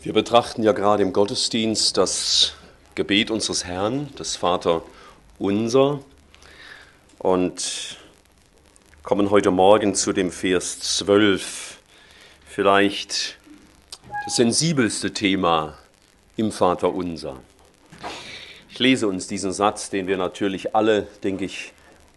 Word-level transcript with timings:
Wir 0.00 0.12
betrachten 0.12 0.62
ja 0.62 0.70
gerade 0.70 1.02
im 1.02 1.12
Gottesdienst 1.12 1.96
das 1.96 2.52
Gebet 2.94 3.32
unseres 3.32 3.64
Herrn, 3.64 4.08
das 4.14 4.36
Vater 4.36 4.82
unser, 5.40 5.98
und 7.18 7.98
kommen 9.02 9.30
heute 9.30 9.50
Morgen 9.50 9.96
zu 9.96 10.12
dem 10.12 10.30
Vers 10.30 10.78
12, 10.98 11.78
vielleicht 12.46 13.38
das 14.24 14.36
sensibelste 14.36 15.12
Thema 15.12 15.76
im 16.36 16.52
Vater 16.52 16.94
unser. 16.94 17.40
Ich 18.70 18.78
lese 18.78 19.08
uns 19.08 19.26
diesen 19.26 19.52
Satz, 19.52 19.90
den 19.90 20.06
wir 20.06 20.16
natürlich 20.16 20.76
alle, 20.76 21.08
denke 21.24 21.44
ich, 21.44 21.72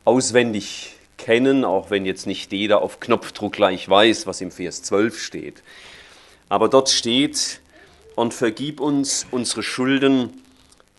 auswendig 0.05 0.97
kennen, 1.17 1.65
auch 1.65 1.89
wenn 1.89 2.05
jetzt 2.05 2.27
nicht 2.27 2.51
jeder 2.53 2.83
auf 2.83 2.99
Knopfdruck 2.99 3.53
gleich 3.53 3.89
weiß, 3.89 4.27
was 4.27 4.39
im 4.39 4.51
Vers 4.51 4.83
12 4.83 5.19
steht. 5.19 5.63
Aber 6.47 6.69
dort 6.69 6.89
steht, 6.89 7.59
und 8.15 8.33
vergib 8.33 8.79
uns 8.79 9.25
unsere 9.31 9.63
Schulden, 9.63 10.41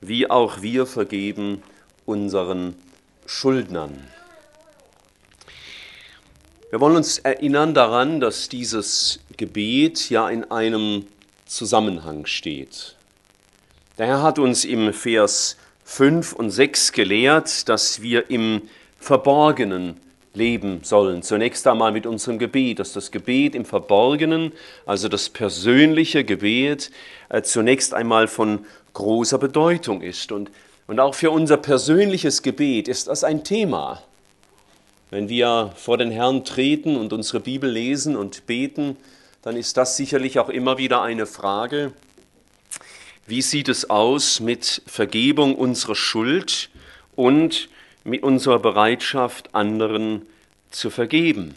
wie 0.00 0.28
auch 0.28 0.62
wir 0.62 0.86
vergeben 0.86 1.62
unseren 2.06 2.74
Schuldnern. 3.26 4.08
Wir 6.70 6.80
wollen 6.80 6.96
uns 6.96 7.18
erinnern 7.18 7.74
daran, 7.74 8.20
dass 8.20 8.48
dieses 8.48 9.20
Gebet 9.36 10.08
ja 10.08 10.28
in 10.30 10.50
einem 10.50 11.06
Zusammenhang 11.46 12.24
steht. 12.24 12.96
Der 13.98 14.06
Herr 14.06 14.22
hat 14.22 14.38
uns 14.38 14.64
im 14.64 14.92
Vers 14.94 15.58
5 15.84 16.32
und 16.32 16.50
6 16.50 16.92
gelehrt, 16.92 17.68
dass 17.68 18.00
wir 18.00 18.30
im 18.30 18.62
Verborgenen 18.98 20.00
leben 20.34 20.80
sollen. 20.82 21.22
Zunächst 21.22 21.66
einmal 21.66 21.92
mit 21.92 22.06
unserem 22.06 22.38
Gebet, 22.38 22.78
dass 22.78 22.92
das 22.92 23.10
Gebet 23.10 23.54
im 23.54 23.64
Verborgenen, 23.64 24.52
also 24.86 25.08
das 25.08 25.28
persönliche 25.28 26.24
Gebet, 26.24 26.90
äh, 27.28 27.42
zunächst 27.42 27.94
einmal 27.94 28.28
von 28.28 28.64
großer 28.94 29.38
Bedeutung 29.38 30.02
ist. 30.02 30.32
Und, 30.32 30.50
und 30.86 31.00
auch 31.00 31.14
für 31.14 31.30
unser 31.30 31.56
persönliches 31.56 32.42
Gebet 32.42 32.88
ist 32.88 33.08
das 33.08 33.24
ein 33.24 33.44
Thema. 33.44 34.02
Wenn 35.10 35.28
wir 35.28 35.72
vor 35.76 35.98
den 35.98 36.10
Herrn 36.10 36.44
treten 36.44 36.96
und 36.96 37.12
unsere 37.12 37.40
Bibel 37.40 37.70
lesen 37.70 38.16
und 38.16 38.46
beten, 38.46 38.96
dann 39.42 39.56
ist 39.56 39.76
das 39.76 39.96
sicherlich 39.96 40.38
auch 40.38 40.48
immer 40.48 40.78
wieder 40.78 41.02
eine 41.02 41.26
Frage, 41.26 41.92
wie 43.26 43.42
sieht 43.42 43.68
es 43.68 43.90
aus 43.90 44.40
mit 44.40 44.82
Vergebung 44.86 45.54
unserer 45.54 45.94
Schuld 45.94 46.70
und 47.14 47.68
mit 48.04 48.22
unserer 48.22 48.58
Bereitschaft, 48.58 49.54
anderen 49.54 50.22
zu 50.70 50.90
vergeben. 50.90 51.54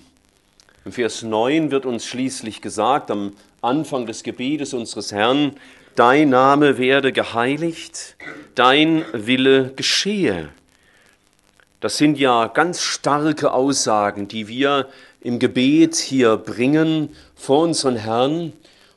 Im 0.84 0.92
Vers 0.92 1.24
9 1.24 1.72
wird 1.72 1.86
uns 1.86 2.06
schließlich 2.06 2.62
gesagt, 2.62 3.10
am 3.10 3.34
Anfang 3.62 4.06
des 4.06 4.24
Gebetes 4.24 4.74
unseres 4.74 5.12
Herrn, 5.12 5.56
Dein 5.96 6.28
Name 6.28 6.78
werde 6.78 7.14
geheiligt, 7.14 8.18
dein 8.54 9.06
Wille 9.14 9.72
geschehe. 9.78 10.50
Das 11.80 11.98
sind 11.98 12.20
ja 12.20 12.48
ganz 12.48 12.82
starke 12.82 13.54
Aussagen, 13.54 14.28
die 14.28 14.50
wir 14.50 14.90
im 15.22 15.40
Gebet 15.40 15.96
hier 15.96 16.36
bringen 16.36 17.16
vor 17.34 17.62
unseren 17.62 17.96
Herrn. 17.96 18.52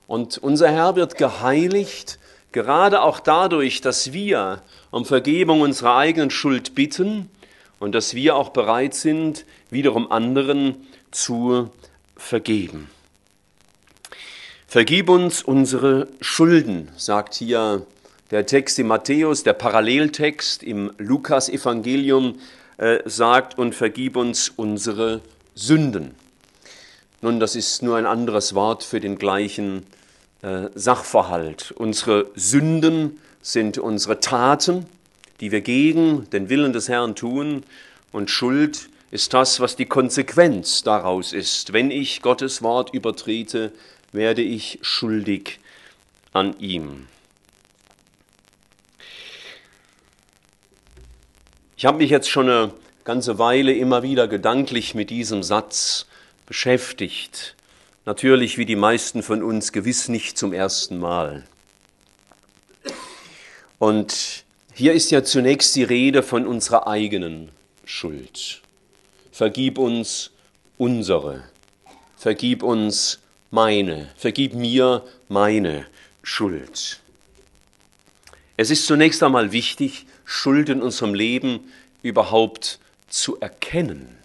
Und 0.09 0.39
unser 0.39 0.73
Herr 0.73 0.97
wird 0.97 1.17
geheiligt, 1.17 2.19
gerade 2.51 3.03
auch 3.03 3.21
dadurch, 3.21 3.81
dass 3.81 4.13
wir 4.13 4.61
um 4.91 5.05
Vergebung 5.05 5.61
unserer 5.61 5.99
eigenen 5.99 6.31
Schuld 6.31 6.75
bitten 6.75 7.31
und 7.79 7.95
dass 7.95 8.15
wir 8.15 8.37
auch 8.37 8.51
bereit 8.51 8.95
sind, 8.95 9.45
wiederum 9.71 10.11
anderen 10.11 10.87
zu 11.11 11.71
vergeben. 12.17 12.91
Vergib 14.67 15.09
uns 15.09 15.43
unsere 15.43 16.09
Schulden, 16.21 16.91
sagt 16.97 17.35
hier 17.35 17.87
der 18.31 18.45
Text 18.45 18.79
im 18.79 18.89
Matthäus, 18.89 19.43
der 19.43 19.55
Paralleltext 19.55 20.63
im 20.63 20.93
Lukas-Evangelium 20.99 22.39
äh, 22.77 22.99
sagt, 23.07 23.57
und 23.59 23.75
vergib 23.75 24.17
uns 24.17 24.51
unsere 24.51 25.23
Sünden. 25.55 26.15
Nun, 27.23 27.41
das 27.41 27.57
ist 27.57 27.83
nur 27.83 27.97
ein 27.97 28.07
anderes 28.07 28.55
Wort 28.55 28.85
für 28.85 29.01
den 29.01 29.17
gleichen 29.17 29.87
äh, 30.43 30.69
Sachverhalt. 30.75 31.73
Unsere 31.73 32.27
Sünden 32.37 33.19
sind 33.41 33.79
unsere 33.79 34.21
Taten, 34.21 34.87
die 35.41 35.53
wir 35.53 35.61
gegen 35.61 36.29
den 36.31 36.49
Willen 36.49 36.73
des 36.73 36.89
Herrn 36.89 37.15
tun, 37.15 37.65
und 38.11 38.31
Schuld 38.31 38.89
ist 39.11 39.35
das, 39.35 39.61
was 39.61 39.77
die 39.77 39.87
Konsequenz 39.87 40.83
daraus 40.83 41.33
ist. 41.33 41.73
Wenn 41.73 41.91
ich 41.91 42.23
Gottes 42.23 42.63
Wort 42.63 42.95
übertrete, 42.95 43.73
werde 44.13 44.43
ich 44.43 44.79
schuldig 44.83 45.61
an 46.33 46.59
ihm. 46.59 47.07
Ich 51.77 51.87
habe 51.87 51.99
mich 51.99 52.11
jetzt 52.11 52.29
schon 52.29 52.49
eine 52.49 52.73
ganze 53.05 53.39
Weile 53.39 53.73
immer 53.73 54.03
wieder 54.03 54.27
gedanklich 54.27 54.95
mit 54.95 55.11
diesem 55.11 55.43
Satz 55.43 56.07
beschäftigt. 56.45 57.55
Natürlich 58.05 58.59
wie 58.59 58.67
die 58.67 58.77
meisten 58.77 59.23
von 59.23 59.43
uns 59.43 59.73
gewiss 59.73 60.09
nicht 60.09 60.37
zum 60.37 60.53
ersten 60.53 60.99
Mal. 60.99 61.45
Und 63.79 64.45
hier 64.79 64.93
ist 64.93 65.11
ja 65.11 65.25
zunächst 65.25 65.75
die 65.75 65.83
Rede 65.83 66.23
von 66.23 66.47
unserer 66.47 66.87
eigenen 66.87 67.49
Schuld. 67.85 68.63
Vergib 69.33 69.77
uns 69.77 70.31
unsere, 70.77 71.43
vergib 72.17 72.63
uns 72.63 73.19
meine, 73.51 74.09
vergib 74.17 74.55
mir 74.55 75.05
meine 75.29 75.85
Schuld. 76.23 77.01
Es 78.57 78.71
ist 78.71 78.87
zunächst 78.87 79.21
einmal 79.25 79.51
wichtig, 79.51 80.07
Schuld 80.25 80.69
in 80.69 80.81
unserem 80.81 81.13
Leben 81.13 81.73
überhaupt 82.03 82.79
zu 83.09 83.41
erkennen. 83.41 84.17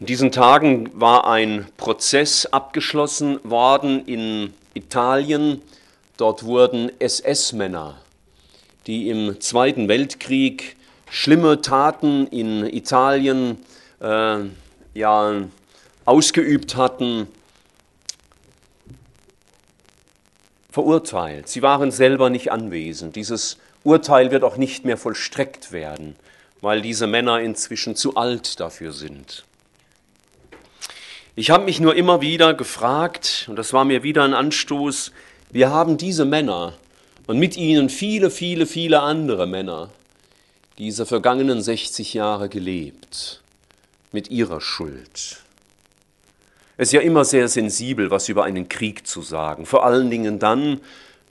In 0.00 0.06
diesen 0.06 0.32
Tagen 0.32 0.90
war 1.00 1.28
ein 1.28 1.68
Prozess 1.76 2.44
abgeschlossen 2.46 3.38
worden 3.44 4.04
in 4.06 4.52
Italien, 4.74 5.62
Dort 6.16 6.44
wurden 6.44 6.90
SS-Männer, 6.98 8.00
die 8.86 9.10
im 9.10 9.40
Zweiten 9.40 9.88
Weltkrieg 9.88 10.76
schlimme 11.10 11.60
Taten 11.60 12.26
in 12.28 12.64
Italien 12.64 13.58
äh, 14.00 14.38
ja, 14.94 15.42
ausgeübt 16.06 16.76
hatten, 16.76 17.28
verurteilt. 20.70 21.48
Sie 21.48 21.62
waren 21.62 21.90
selber 21.90 22.30
nicht 22.30 22.50
anwesend. 22.50 23.16
Dieses 23.16 23.58
Urteil 23.84 24.30
wird 24.30 24.42
auch 24.42 24.56
nicht 24.56 24.84
mehr 24.84 24.96
vollstreckt 24.96 25.70
werden, 25.72 26.16
weil 26.62 26.80
diese 26.80 27.06
Männer 27.06 27.40
inzwischen 27.40 27.94
zu 27.94 28.16
alt 28.16 28.58
dafür 28.58 28.92
sind. 28.92 29.44
Ich 31.34 31.50
habe 31.50 31.64
mich 31.64 31.80
nur 31.80 31.94
immer 31.94 32.22
wieder 32.22 32.54
gefragt, 32.54 33.46
und 33.48 33.56
das 33.56 33.74
war 33.74 33.84
mir 33.84 34.02
wieder 34.02 34.24
ein 34.24 34.32
Anstoß, 34.32 35.12
wir 35.50 35.70
haben 35.70 35.96
diese 35.96 36.24
Männer 36.24 36.74
und 37.26 37.38
mit 37.38 37.56
ihnen 37.56 37.88
viele, 37.88 38.30
viele, 38.30 38.66
viele 38.66 39.00
andere 39.00 39.46
Männer 39.46 39.90
diese 40.78 41.06
vergangenen 41.06 41.62
60 41.62 42.14
Jahre 42.14 42.48
gelebt 42.48 43.42
mit 44.12 44.30
ihrer 44.30 44.60
Schuld. 44.60 45.42
Es 46.76 46.88
ist 46.88 46.92
ja 46.92 47.00
immer 47.00 47.24
sehr 47.24 47.48
sensibel, 47.48 48.10
was 48.10 48.28
über 48.28 48.44
einen 48.44 48.68
Krieg 48.68 49.06
zu 49.06 49.22
sagen, 49.22 49.64
vor 49.64 49.86
allen 49.86 50.10
Dingen 50.10 50.38
dann, 50.38 50.80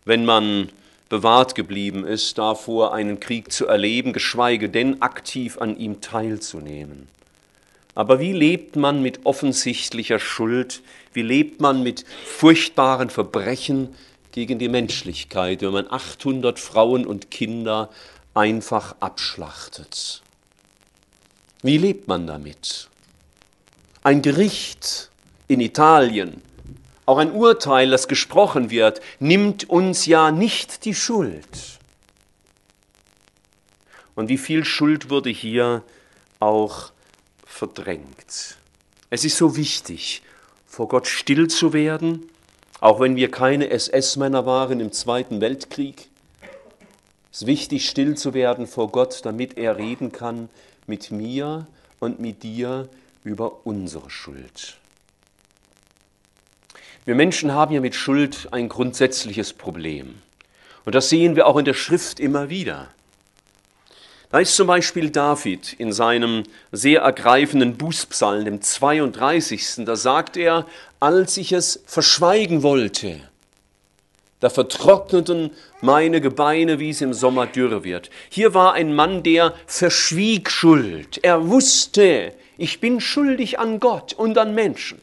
wenn 0.03 0.25
man 0.25 0.69
bewahrt 1.09 1.53
geblieben 1.53 2.05
ist, 2.05 2.39
davor 2.39 2.93
einen 2.93 3.19
Krieg 3.19 3.51
zu 3.51 3.67
erleben, 3.67 4.11
geschweige 4.11 4.69
denn 4.69 5.03
aktiv 5.03 5.59
an 5.59 5.77
ihm 5.77 6.01
teilzunehmen. 6.01 7.07
Aber 7.95 8.19
wie 8.19 8.33
lebt 8.33 8.75
man 8.75 9.01
mit 9.01 9.25
offensichtlicher 9.25 10.19
Schuld? 10.19 10.83
Wie 11.13 11.21
lebt 11.21 11.61
man 11.61 11.81
mit 11.81 12.05
furchtbaren 12.25 13.09
Verbrechen 13.09 13.95
gegen 14.33 14.59
die 14.59 14.67
Menschlichkeit, 14.67 15.61
wenn 15.61 15.71
man 15.71 15.89
800 15.89 16.59
Frauen 16.59 17.07
und 17.07 17.31
Kinder 17.31 17.89
einfach 18.33 18.97
abschlachtet? 18.99 20.21
Wie 21.63 21.77
lebt 21.77 22.09
man 22.09 22.27
damit? 22.27 22.89
Ein 24.03 24.21
Gericht 24.21 25.09
in 25.47 25.61
Italien, 25.61 26.41
auch 27.05 27.17
ein 27.17 27.31
Urteil, 27.31 27.89
das 27.89 28.09
gesprochen 28.09 28.71
wird, 28.71 28.99
nimmt 29.19 29.69
uns 29.69 30.05
ja 30.05 30.31
nicht 30.31 30.83
die 30.83 30.93
Schuld. 30.93 31.79
Und 34.15 34.27
wie 34.27 34.37
viel 34.37 34.65
Schuld 34.65 35.09
wurde 35.09 35.29
hier 35.29 35.83
auch 36.39 36.91
verdrängt. 37.55 38.57
Es 39.09 39.23
ist 39.23 39.37
so 39.37 39.55
wichtig, 39.55 40.21
vor 40.65 40.89
Gott 40.89 41.07
still 41.07 41.47
zu 41.47 41.71
werden, 41.71 42.29
auch 42.81 42.99
wenn 42.99 43.15
wir 43.15 43.31
keine 43.31 43.69
SS-Männer 43.69 44.45
waren 44.45 44.81
im 44.81 44.91
Zweiten 44.91 45.39
Weltkrieg. 45.39 46.09
Es 47.31 47.41
ist 47.41 47.47
wichtig, 47.47 47.87
still 47.89 48.17
zu 48.17 48.33
werden 48.33 48.67
vor 48.67 48.91
Gott, 48.91 49.21
damit 49.23 49.57
er 49.57 49.77
reden 49.77 50.11
kann 50.11 50.49
mit 50.85 51.11
mir 51.11 51.65
und 52.01 52.19
mit 52.19 52.43
dir 52.43 52.89
über 53.23 53.65
unsere 53.65 54.09
Schuld. 54.09 54.77
Wir 57.05 57.15
Menschen 57.15 57.53
haben 57.53 57.73
ja 57.73 57.79
mit 57.79 57.95
Schuld 57.95 58.49
ein 58.51 58.67
grundsätzliches 58.67 59.53
Problem. 59.53 60.15
Und 60.83 60.93
das 60.93 61.07
sehen 61.07 61.37
wir 61.37 61.47
auch 61.47 61.55
in 61.55 61.65
der 61.65 61.73
Schrift 61.73 62.19
immer 62.19 62.49
wieder. 62.49 62.89
Da 64.35 64.41
ist 64.41 64.57
zum 64.57 64.67
Beispiel 64.67 65.11
David 65.11 65.71
in 65.79 65.93
seinem 65.93 66.43
sehr 66.73 66.99
ergreifenden 66.99 67.77
Bußpsalm, 67.77 68.43
dem 68.43 68.61
32. 68.61 69.85
Da 69.85 69.95
sagt 69.95 70.35
er, 70.35 70.65
als 70.99 71.37
ich 71.37 71.53
es 71.53 71.81
verschweigen 71.85 72.61
wollte, 72.61 73.21
da 74.41 74.49
vertrockneten 74.49 75.51
meine 75.79 76.19
Gebeine, 76.19 76.79
wie 76.79 76.89
es 76.89 76.99
im 76.99 77.13
Sommer 77.13 77.47
dürre 77.47 77.85
wird. 77.85 78.09
Hier 78.27 78.53
war 78.53 78.73
ein 78.73 78.93
Mann, 78.93 79.23
der 79.23 79.53
verschwieg 79.67 80.49
Schuld. 80.49 81.17
Er 81.23 81.47
wusste, 81.47 82.33
ich 82.57 82.81
bin 82.81 82.99
schuldig 82.99 83.57
an 83.57 83.79
Gott 83.79 84.11
und 84.11 84.37
an 84.37 84.53
Menschen. 84.53 84.99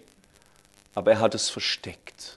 Aber 0.95 1.13
er 1.13 1.21
hat 1.21 1.35
es 1.35 1.49
versteckt, 1.49 2.37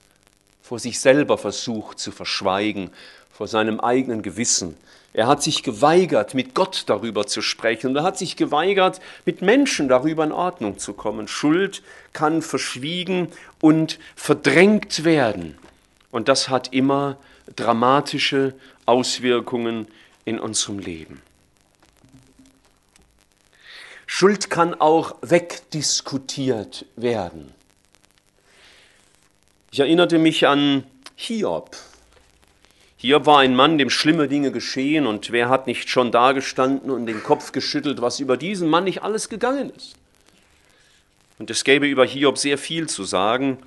vor 0.61 0.79
sich 0.79 0.97
selber 1.01 1.37
versucht 1.37 1.99
zu 1.99 2.13
verschweigen, 2.13 2.89
vor 3.33 3.49
seinem 3.49 3.81
eigenen 3.81 4.21
Gewissen. 4.21 4.77
Er 5.15 5.27
hat 5.27 5.41
sich 5.41 5.63
geweigert, 5.63 6.33
mit 6.33 6.53
Gott 6.53 6.83
darüber 6.87 7.25
zu 7.25 7.41
sprechen 7.41 7.87
und 7.87 7.95
er 7.95 8.03
hat 8.03 8.17
sich 8.17 8.35
geweigert, 8.35 8.99
mit 9.23 9.41
Menschen 9.41 9.87
darüber 9.87 10.25
in 10.25 10.33
Ordnung 10.33 10.77
zu 10.77 10.91
kommen. 10.91 11.29
Schuld 11.29 11.83
kann 12.11 12.41
verschwiegen 12.41 13.29
und 13.61 13.97
verdrängt 14.17 15.05
werden. 15.05 15.57
Und 16.11 16.27
das 16.27 16.49
hat 16.49 16.73
immer 16.73 17.15
dramatische 17.55 18.55
Auswirkungen 18.85 19.87
in 20.25 20.37
unserem 20.37 20.79
Leben. 20.79 21.21
Schuld 24.05 24.49
kann 24.49 24.73
auch 24.73 25.15
wegdiskutiert 25.21 26.85
werden. 26.97 27.53
Ich 29.71 29.79
erinnerte 29.79 30.19
mich 30.19 30.45
an 30.45 30.83
Hiob. 31.15 31.77
Hiob 32.97 33.25
war 33.25 33.39
ein 33.39 33.55
Mann, 33.55 33.77
dem 33.77 33.89
schlimme 33.89 34.27
Dinge 34.27 34.51
geschehen 34.51 35.05
und 35.05 35.31
wer 35.31 35.49
hat 35.49 35.67
nicht 35.67 35.89
schon 35.89 36.11
dagestanden 36.11 36.89
und 36.89 37.05
den 37.05 37.23
Kopf 37.23 37.51
geschüttelt, 37.51 38.01
was 38.01 38.19
über 38.19 38.37
diesen 38.37 38.69
Mann 38.69 38.85
nicht 38.85 39.03
alles 39.03 39.29
gegangen 39.29 39.71
ist. 39.75 39.95
Und 41.37 41.49
es 41.49 41.63
gäbe 41.63 41.87
über 41.87 42.05
Hiob 42.05 42.37
sehr 42.37 42.57
viel 42.57 42.87
zu 42.87 43.03
sagen, 43.03 43.57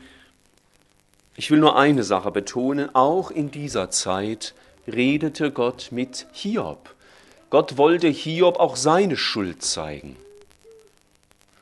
ich 1.37 1.51
will 1.51 1.61
nur 1.61 1.79
eine 1.79 2.03
Sache 2.03 2.31
betonen, 2.31 2.95
auch 2.95 3.31
in 3.31 3.51
dieser 3.51 3.91
Zeit 3.91 4.55
redete 4.89 5.53
Gott 5.53 5.89
mit 5.93 6.27
Hiob. 6.33 6.95
Gott 7.51 7.77
wollte 7.77 8.09
Hiob 8.09 8.59
auch 8.59 8.77
seine 8.77 9.17
Schuld 9.17 9.63
zeigen. 9.63 10.17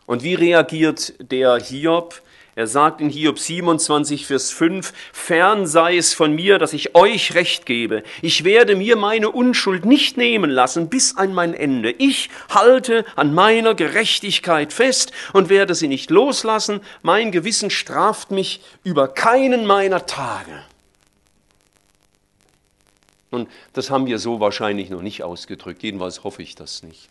Und 0.06 0.22
wie 0.22 0.34
reagiert 0.34 1.14
der 1.30 1.58
Hiob? 1.58 2.22
Er 2.56 2.66
sagt 2.66 3.02
in 3.02 3.10
Hiob 3.10 3.38
27, 3.38 4.26
Vers 4.26 4.50
5, 4.50 4.94
Fern 5.12 5.66
sei 5.66 5.98
es 5.98 6.14
von 6.14 6.32
mir, 6.32 6.58
dass 6.58 6.72
ich 6.72 6.94
euch 6.94 7.34
Recht 7.34 7.66
gebe. 7.66 8.02
Ich 8.22 8.44
werde 8.44 8.76
mir 8.76 8.96
meine 8.96 9.30
Unschuld 9.30 9.84
nicht 9.84 10.16
nehmen 10.16 10.50
lassen 10.50 10.88
bis 10.88 11.18
an 11.18 11.34
mein 11.34 11.52
Ende. 11.52 11.90
Ich 11.90 12.30
halte 12.48 13.04
an 13.14 13.34
meiner 13.34 13.74
Gerechtigkeit 13.74 14.72
fest 14.72 15.12
und 15.34 15.50
werde 15.50 15.74
sie 15.74 15.86
nicht 15.86 16.10
loslassen. 16.10 16.80
Mein 17.02 17.30
Gewissen 17.30 17.68
straft 17.68 18.30
mich 18.30 18.62
über 18.84 19.08
keinen 19.08 19.66
meiner 19.66 20.06
Tage. 20.06 20.62
Und 23.30 23.50
das 23.74 23.90
haben 23.90 24.06
wir 24.06 24.18
so 24.18 24.40
wahrscheinlich 24.40 24.88
noch 24.88 25.02
nicht 25.02 25.22
ausgedrückt, 25.22 25.82
jedenfalls 25.82 26.24
hoffe 26.24 26.42
ich 26.42 26.54
das 26.54 26.82
nicht. 26.82 27.10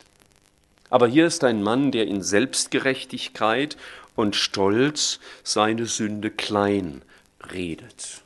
Aber 0.90 1.08
hier 1.08 1.28
ist 1.28 1.44
ein 1.44 1.62
Mann, 1.62 1.92
der 1.92 2.08
in 2.08 2.24
Selbstgerechtigkeit 2.24 3.78
und 4.16 4.36
Stolz 4.36 5.20
seine 5.44 5.86
Sünde 5.86 6.32
klein 6.32 7.02
redet. 7.52 8.22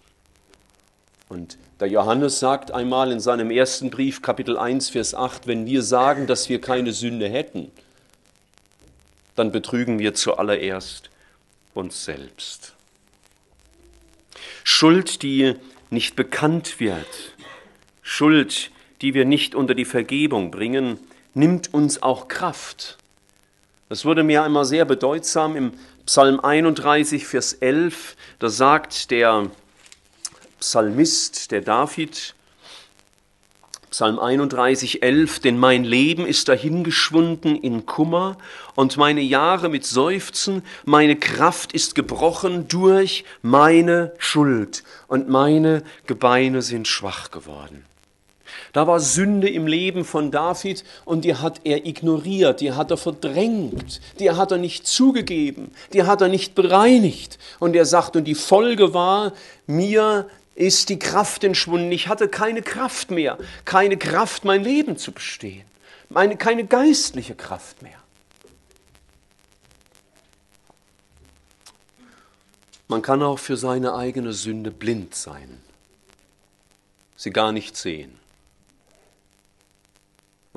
Und 1.28 1.58
der 1.80 1.88
Johannes 1.88 2.40
sagt 2.40 2.72
einmal 2.72 3.12
in 3.12 3.20
seinem 3.20 3.52
ersten 3.52 3.90
Brief, 3.90 4.22
Kapitel 4.22 4.58
1, 4.58 4.90
Vers 4.90 5.14
8, 5.14 5.48
wenn 5.48 5.66
wir 5.66 5.82
sagen, 5.82 6.28
dass 6.28 6.50
wir 6.50 6.60
keine 6.60 6.92
Sünde 6.92 7.30
hätten, 7.30 7.72
dann 9.36 9.52
betrügen 9.52 10.00
wir 10.00 10.14
zuallererst 10.14 11.10
uns 11.74 12.04
selbst. 12.04 12.74
Schuld, 14.64 15.24
die 15.24 15.56
nicht 15.90 16.16
bekannt 16.16 16.80
wird, 16.80 17.36
Schuld, 18.02 18.72
die 19.02 19.14
wir 19.14 19.26
nicht 19.26 19.56
unter 19.56 19.76
die 19.76 19.86
Vergebung 19.86 20.52
bringen, 20.52 21.00
nimmt 21.34 21.74
uns 21.74 22.04
auch 22.04 22.28
Kraft. 22.28 22.99
Das 23.90 24.06
wurde 24.06 24.22
mir 24.22 24.44
einmal 24.44 24.66
sehr 24.66 24.86
bedeutsam 24.86 25.56
im 25.56 25.72
Psalm 26.06 26.40
31, 26.40 27.26
Vers 27.26 27.54
11. 27.54 28.16
Da 28.38 28.48
sagt 28.48 29.10
der 29.10 29.50
Psalmist, 30.60 31.50
der 31.50 31.62
David, 31.62 32.36
Psalm 33.90 34.20
31, 34.20 35.02
11, 35.02 35.40
denn 35.40 35.58
mein 35.58 35.84
Leben 35.84 36.28
ist 36.28 36.50
dahingeschwunden 36.50 37.56
in 37.56 37.88
Kummer 37.88 38.38
und 38.76 38.98
meine 38.98 39.22
Jahre 39.22 39.70
mit 39.70 39.88
Seufzen, 39.88 40.62
meine 40.86 41.16
Kraft 41.16 41.74
ist 41.74 41.96
gebrochen 41.96 42.68
durch 42.68 43.26
meine 43.42 44.14
Schuld 44.20 44.84
und 45.08 45.30
meine 45.30 45.82
Gebeine 46.06 46.62
sind 46.62 46.88
schwach 46.88 47.32
geworden. 47.32 47.89
Da 48.74 48.86
war 48.86 49.00
Sünde 49.00 49.50
im 49.50 49.66
Leben 49.66 50.06
von 50.06 50.30
David 50.32 50.84
und 51.06 51.26
die 51.26 51.36
hat 51.36 51.62
er 51.64 51.86
ignoriert, 51.86 52.62
die 52.62 52.74
hat 52.74 52.92
er 52.92 52.98
verdrängt, 52.98 54.00
die 54.20 54.32
hat 54.32 54.52
er 54.52 54.60
nicht 54.60 54.86
zugegeben, 54.86 55.72
die 55.94 56.04
hat 56.04 56.22
er 56.22 56.28
nicht 56.28 56.54
bereinigt. 56.54 57.40
Und 57.60 57.76
er 57.76 57.86
sagt, 57.86 58.16
und 58.16 58.26
die 58.26 58.36
Folge 58.36 58.94
war, 58.94 59.34
mir 59.66 60.30
ist 60.54 60.90
die 60.90 61.00
Kraft 61.00 61.44
entschwunden. 61.44 61.92
Ich 61.92 62.08
hatte 62.08 62.28
keine 62.28 62.62
Kraft 62.62 63.12
mehr, 63.12 63.38
keine 63.66 63.98
Kraft, 63.98 64.46
mein 64.46 64.64
Leben 64.64 64.98
zu 64.98 65.14
bestehen, 65.14 65.66
meine, 66.10 66.38
keine 66.38 66.66
geistliche 66.66 67.34
Kraft 67.34 67.82
mehr. 67.82 67.94
Man 72.88 73.02
kann 73.02 73.24
auch 73.24 73.40
für 73.40 73.56
seine 73.56 73.96
eigene 73.96 74.34
Sünde 74.34 74.72
blind 74.72 75.16
sein, 75.16 75.62
sie 77.16 77.32
gar 77.32 77.52
nicht 77.52 77.78
sehen. 77.78 78.19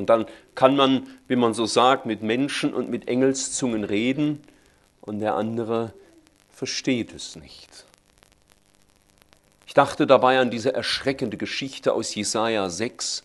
Und 0.02 0.08
dann 0.08 0.26
kann 0.56 0.75
man, 0.75 1.06
wie 1.28 1.37
man 1.37 1.54
so 1.54 1.64
sagt, 1.64 2.06
mit 2.06 2.25
Menschen 2.25 2.75
und 2.75 2.90
mit 2.90 3.06
Engelszungen 3.06 3.84
reden 3.84 4.43
und 5.00 5.20
der 5.20 5.37
andere 5.37 5.93
versteht 6.50 7.14
es 7.14 7.37
nicht. 7.37 7.87
Ich 9.64 9.75
dachte 9.75 10.09
dabei 10.09 10.40
an 10.40 10.50
diese 10.50 10.75
erschreckende 10.75 11.37
Geschichte 11.37 11.92
aus 11.92 12.16
Jesaja 12.16 12.68
6. 12.68 13.23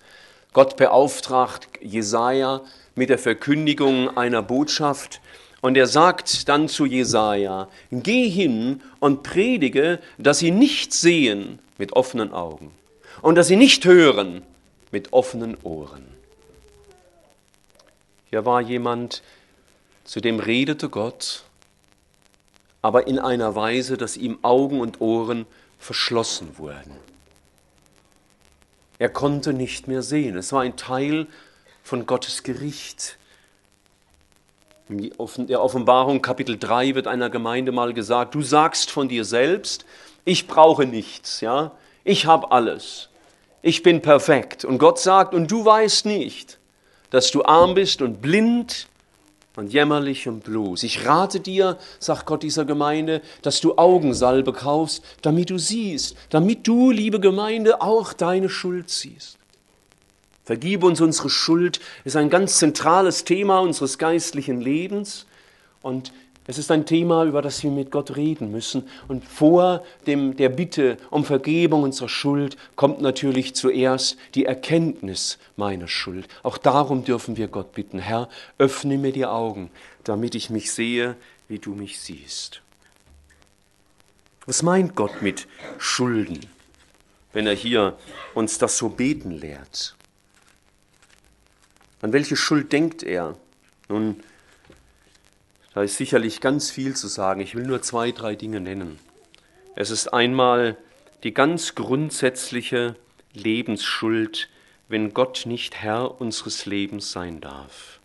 Gott 0.53 0.77
beauftragt 0.77 1.67
Jesaja 1.81 2.61
mit 2.93 3.09
der 3.09 3.17
Verkündigung 3.17 4.15
einer 4.15 4.43
Botschaft 4.43 5.19
und 5.61 5.77
er 5.77 5.87
sagt 5.87 6.47
dann 6.47 6.69
zu 6.69 6.85
Jesaja: 6.85 7.69
Geh 7.89 8.29
hin 8.29 8.83
und 8.99 9.23
predige, 9.23 9.97
dass 10.19 10.37
sie 10.37 10.51
nicht 10.51 10.93
sehen 10.93 11.57
mit 11.79 11.93
offenen 11.93 12.33
Augen 12.33 12.71
und 13.23 13.33
dass 13.33 13.47
sie 13.47 13.55
nicht 13.55 13.83
hören 13.83 14.43
mit 14.91 15.11
offenen 15.11 15.57
Ohren. 15.63 16.16
Hier 18.29 18.45
war 18.45 18.61
jemand, 18.61 19.23
zu 20.03 20.19
dem 20.19 20.39
redete 20.39 20.89
Gott, 20.89 21.43
aber 22.81 23.07
in 23.07 23.19
einer 23.19 23.55
Weise, 23.55 23.97
dass 23.97 24.17
ihm 24.17 24.39
Augen 24.41 24.81
und 24.81 25.01
Ohren 25.01 25.45
verschlossen 25.79 26.57
wurden. 26.57 26.95
Er 28.99 29.09
konnte 29.09 29.53
nicht 29.53 29.87
mehr 29.87 30.01
sehen. 30.01 30.37
Es 30.37 30.51
war 30.51 30.61
ein 30.61 30.75
Teil 30.75 31.27
von 31.83 32.05
Gottes 32.05 32.43
Gericht. 32.43 33.17
In 34.89 35.11
der 35.47 35.61
Offenbarung 35.61 36.21
Kapitel 36.21 36.57
3 36.57 36.95
wird 36.95 37.07
einer 37.07 37.29
Gemeinde 37.29 37.71
mal 37.71 37.93
gesagt, 37.93 38.35
du 38.35 38.41
sagst 38.41 38.89
von 38.89 39.09
dir 39.09 39.25
selbst, 39.25 39.85
ich 40.25 40.47
brauche 40.47 40.85
nichts, 40.85 41.41
ja? 41.41 41.71
Ich 42.03 42.25
habe 42.25 42.51
alles. 42.51 43.09
Ich 43.61 43.83
bin 43.83 44.01
perfekt. 44.01 44.65
Und 44.65 44.77
Gott 44.77 44.99
sagt, 44.99 45.33
und 45.33 45.51
du 45.51 45.63
weißt 45.63 46.05
nicht 46.05 46.57
dass 47.09 47.31
du 47.31 47.43
arm 47.43 47.73
bist 47.73 48.01
und 48.01 48.21
blind 48.21 48.87
und 49.55 49.73
jämmerlich 49.73 50.27
und 50.27 50.43
bloß. 50.43 50.83
Ich 50.83 51.05
rate 51.05 51.39
dir, 51.39 51.77
sagt 51.99 52.25
Gott 52.25 52.43
dieser 52.43 52.63
Gemeinde, 52.63 53.21
dass 53.41 53.59
du 53.59 53.77
Augensalbe 53.77 54.53
kaufst, 54.53 55.03
damit 55.21 55.49
du 55.49 55.57
siehst, 55.57 56.15
damit 56.29 56.67
du, 56.67 56.91
liebe 56.91 57.19
Gemeinde, 57.19 57.81
auch 57.81 58.13
deine 58.13 58.49
Schuld 58.49 58.89
siehst. 58.89 59.37
Vergib 60.43 60.83
uns 60.83 61.01
unsere 61.01 61.29
Schuld 61.29 61.81
ist 62.05 62.15
ein 62.15 62.29
ganz 62.29 62.57
zentrales 62.57 63.25
Thema 63.25 63.59
unseres 63.59 63.97
geistlichen 63.97 64.61
Lebens 64.61 65.25
und 65.81 66.13
es 66.47 66.57
ist 66.57 66.71
ein 66.71 66.85
Thema, 66.85 67.25
über 67.25 67.41
das 67.41 67.61
wir 67.61 67.71
mit 67.71 67.91
Gott 67.91 68.15
reden 68.15 68.51
müssen. 68.51 68.87
Und 69.09 69.25
vor 69.25 69.83
dem, 70.07 70.37
der 70.37 70.47
Bitte 70.47 70.97
um 71.09 71.25
Vergebung 71.25 71.83
unserer 71.83 72.07
Schuld 72.07 72.55
kommt 72.77 73.01
natürlich 73.01 73.53
zuerst 73.53 74.17
die 74.33 74.45
Erkenntnis 74.45 75.37
meiner 75.57 75.89
Schuld. 75.89 76.29
Auch 76.43 76.57
darum 76.57 77.03
dürfen 77.03 77.35
wir 77.35 77.49
Gott 77.49 77.73
bitten, 77.73 77.99
Herr, 77.99 78.29
öffne 78.57 78.97
mir 78.97 79.11
die 79.11 79.25
Augen, 79.25 79.69
damit 80.05 80.35
ich 80.35 80.49
mich 80.49 80.71
sehe, 80.71 81.17
wie 81.49 81.59
du 81.59 81.75
mich 81.75 81.99
siehst. 81.99 82.61
Was 84.45 84.63
meint 84.63 84.95
Gott 84.95 85.21
mit 85.21 85.47
Schulden, 85.77 86.39
wenn 87.33 87.45
er 87.45 87.55
hier 87.55 87.97
uns 88.33 88.57
das 88.57 88.77
so 88.77 88.87
beten 88.87 89.31
lehrt? 89.31 89.97
An 92.01 92.13
welche 92.13 92.37
Schuld 92.37 92.71
denkt 92.71 93.03
er? 93.03 93.35
Nun, 93.89 94.23
da 95.77 95.83
ist 95.83 95.97
sicherlich 95.97 96.41
ganz 96.41 96.71
viel 96.71 96.95
zu 96.95 97.07
sagen. 97.07 97.39
Ich 97.39 97.53
will 97.53 97.67
nur 97.67 97.83
zwei, 97.83 98.11
drei 98.11 98.33
Dinge 98.33 98.59
nennen. 98.59 98.97
Es 99.75 99.91
ist 99.91 100.07
einmal 100.11 100.75
die 101.21 101.35
ganz 101.35 101.75
grundsätzliche 101.75 102.95
Lebensschuld, 103.33 104.49
wenn 104.87 105.13
Gott 105.13 105.43
nicht 105.45 105.75
Herr 105.75 106.19
unseres 106.19 106.65
Lebens 106.65 107.11
sein 107.11 107.41
darf. 107.41 107.99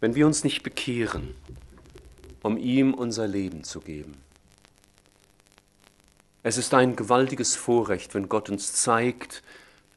Wenn 0.00 0.14
wir 0.14 0.26
uns 0.26 0.42
nicht 0.42 0.62
bekehren, 0.62 1.34
um 2.42 2.56
ihm 2.56 2.94
unser 2.94 3.28
Leben 3.28 3.62
zu 3.62 3.80
geben. 3.80 4.16
Es 6.42 6.56
ist 6.56 6.72
ein 6.72 6.96
gewaltiges 6.96 7.56
Vorrecht, 7.56 8.14
wenn 8.14 8.30
Gott 8.30 8.48
uns 8.48 8.72
zeigt, 8.72 9.42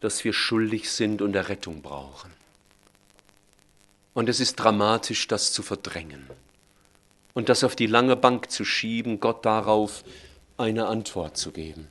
dass 0.01 0.25
wir 0.25 0.33
schuldig 0.33 0.91
sind 0.91 1.21
und 1.21 1.33
Errettung 1.33 1.81
brauchen. 1.81 2.36
Und 4.17 4.29
es 4.29 4.39
ist 4.39 4.55
dramatisch, 4.55 5.27
das 5.27 5.53
zu 5.53 5.61
verdrängen 5.61 6.25
und 7.35 7.49
das 7.49 7.63
auf 7.63 7.75
die 7.75 7.85
lange 7.85 8.15
Bank 8.15 8.49
zu 8.49 8.65
schieben, 8.65 9.19
Gott 9.19 9.45
darauf 9.45 10.03
eine 10.57 10.87
Antwort 10.87 11.37
zu 11.37 11.51
geben. 11.51 11.87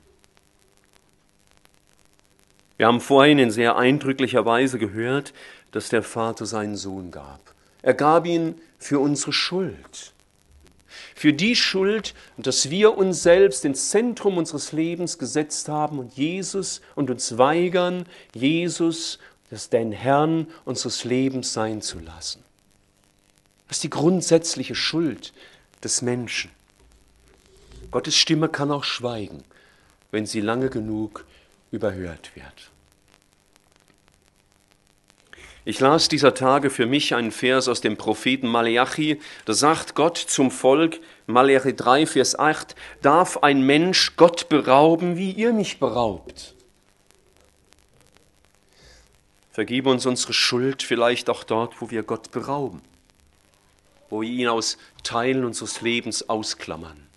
Wir 2.75 2.87
haben 2.87 2.99
vorhin 2.99 3.39
in 3.39 3.49
sehr 3.49 3.77
eindrücklicher 3.77 4.45
Weise 4.45 4.77
gehört, 4.77 5.33
dass 5.71 5.87
der 5.87 6.03
Vater 6.03 6.45
seinen 6.45 6.75
Sohn 6.75 7.11
gab. 7.11 7.39
Er 7.81 7.93
gab 7.93 8.25
ihn 8.25 8.55
für 8.77 8.99
unsere 8.99 9.31
Schuld. 9.31 10.11
Für 11.15 11.31
die 11.31 11.55
Schuld, 11.55 12.13
dass 12.35 12.69
wir 12.69 12.97
uns 12.97 13.23
selbst 13.23 13.63
ins 13.63 13.89
Zentrum 13.89 14.37
unseres 14.37 14.73
Lebens 14.73 15.17
gesetzt 15.17 15.69
haben 15.69 15.97
und 15.97 16.17
Jesus 16.17 16.81
und 16.93 17.09
uns 17.09 17.37
weigern, 17.37 18.05
Jesus, 18.33 19.17
das 19.49 19.69
den 19.69 19.91
Herrn 19.91 20.47
unseres 20.65 21.03
Lebens 21.03 21.53
sein 21.53 21.81
zu 21.81 21.99
lassen. 21.99 22.43
Das 23.67 23.77
ist 23.77 23.83
die 23.83 23.89
grundsätzliche 23.89 24.75
Schuld 24.75 25.33
des 25.83 26.01
Menschen. 26.01 26.51
Gottes 27.91 28.17
Stimme 28.17 28.49
kann 28.49 28.71
auch 28.71 28.83
schweigen, 28.83 29.43
wenn 30.11 30.25
sie 30.25 30.41
lange 30.41 30.69
genug 30.69 31.25
überhört 31.71 32.35
wird. 32.35 32.71
Ich 35.67 35.81
las 35.81 36.07
dieser 36.07 36.33
Tage 36.33 36.69
für 36.69 36.85
mich 36.85 37.13
einen 37.13 37.31
Vers 37.31 37.67
aus 37.67 37.81
dem 37.81 37.97
Propheten 37.97 38.47
Maleachi. 38.47 39.19
Da 39.43 39.53
sagt 39.53 39.95
Gott 39.95 40.17
zum 40.17 40.49
Volk, 40.49 41.01
Maleachi 41.25 41.75
3, 41.75 42.05
Vers 42.05 42.39
8, 42.39 42.73
darf 43.01 43.43
ein 43.43 43.61
Mensch 43.63 44.15
Gott 44.15 44.47
berauben, 44.47 45.17
wie 45.17 45.31
ihr 45.31 45.51
mich 45.51 45.77
beraubt? 45.77 46.55
Vergib 49.57 49.87
uns 49.87 50.05
unsere 50.05 50.33
Schuld 50.33 50.83
vielleicht 50.83 51.31
auch 51.31 51.43
dort, 51.43 51.81
wo 51.81 51.89
wir 51.89 52.03
Gott 52.03 52.29
berauben, 52.29 52.79
wo 54.07 54.21
wir 54.21 54.29
ihn 54.29 54.49
aus 54.49 54.77
Teilen 55.01 55.43
unseres 55.43 55.81
Lebens 55.81 56.29
ausklammern. 56.29 57.07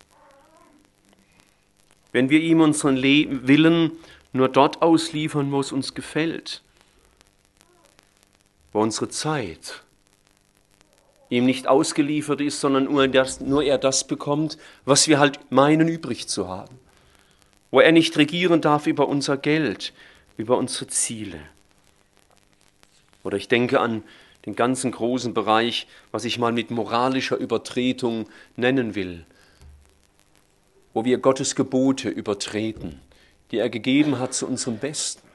Wenn 2.11 2.31
wir 2.31 2.39
ihm 2.39 2.61
unseren 2.61 2.97
Le 2.97 3.47
Willen 3.47 3.91
nur 4.33 4.49
dort 4.49 4.81
ausliefern, 4.81 5.51
wo 5.51 5.59
es 5.59 5.71
uns 5.71 5.93
gefällt, 5.93 6.63
wo 8.73 8.81
unsere 8.81 9.09
Zeit 9.09 9.83
ihm 11.29 11.45
nicht 11.45 11.67
ausgeliefert 11.67 12.41
ist, 12.41 12.59
sondern 12.59 12.85
nur, 12.85 13.07
das, 13.07 13.39
nur 13.39 13.61
er 13.61 13.77
das 13.77 14.07
bekommt, 14.07 14.57
was 14.83 15.07
wir 15.07 15.19
halt 15.19 15.51
meinen 15.51 15.87
übrig 15.87 16.27
zu 16.27 16.47
haben, 16.47 16.79
wo 17.69 17.81
er 17.81 17.91
nicht 17.91 18.17
regieren 18.17 18.61
darf 18.61 18.87
über 18.87 19.07
unser 19.07 19.37
Geld, 19.37 19.93
über 20.37 20.57
unsere 20.57 20.87
Ziele. 20.87 21.39
Oder 23.23 23.37
ich 23.37 23.47
denke 23.47 23.79
an 23.79 24.03
den 24.45 24.55
ganzen 24.55 24.91
großen 24.91 25.33
Bereich, 25.33 25.87
was 26.11 26.25
ich 26.25 26.39
mal 26.39 26.51
mit 26.51 26.71
moralischer 26.71 27.37
Übertretung 27.37 28.27
nennen 28.55 28.95
will, 28.95 29.25
wo 30.93 31.05
wir 31.05 31.19
Gottes 31.19 31.55
Gebote 31.55 32.09
übertreten, 32.09 32.99
die 33.51 33.57
er 33.57 33.69
gegeben 33.69 34.19
hat 34.19 34.33
zu 34.33 34.47
unserem 34.47 34.77
Besten. 34.77 35.27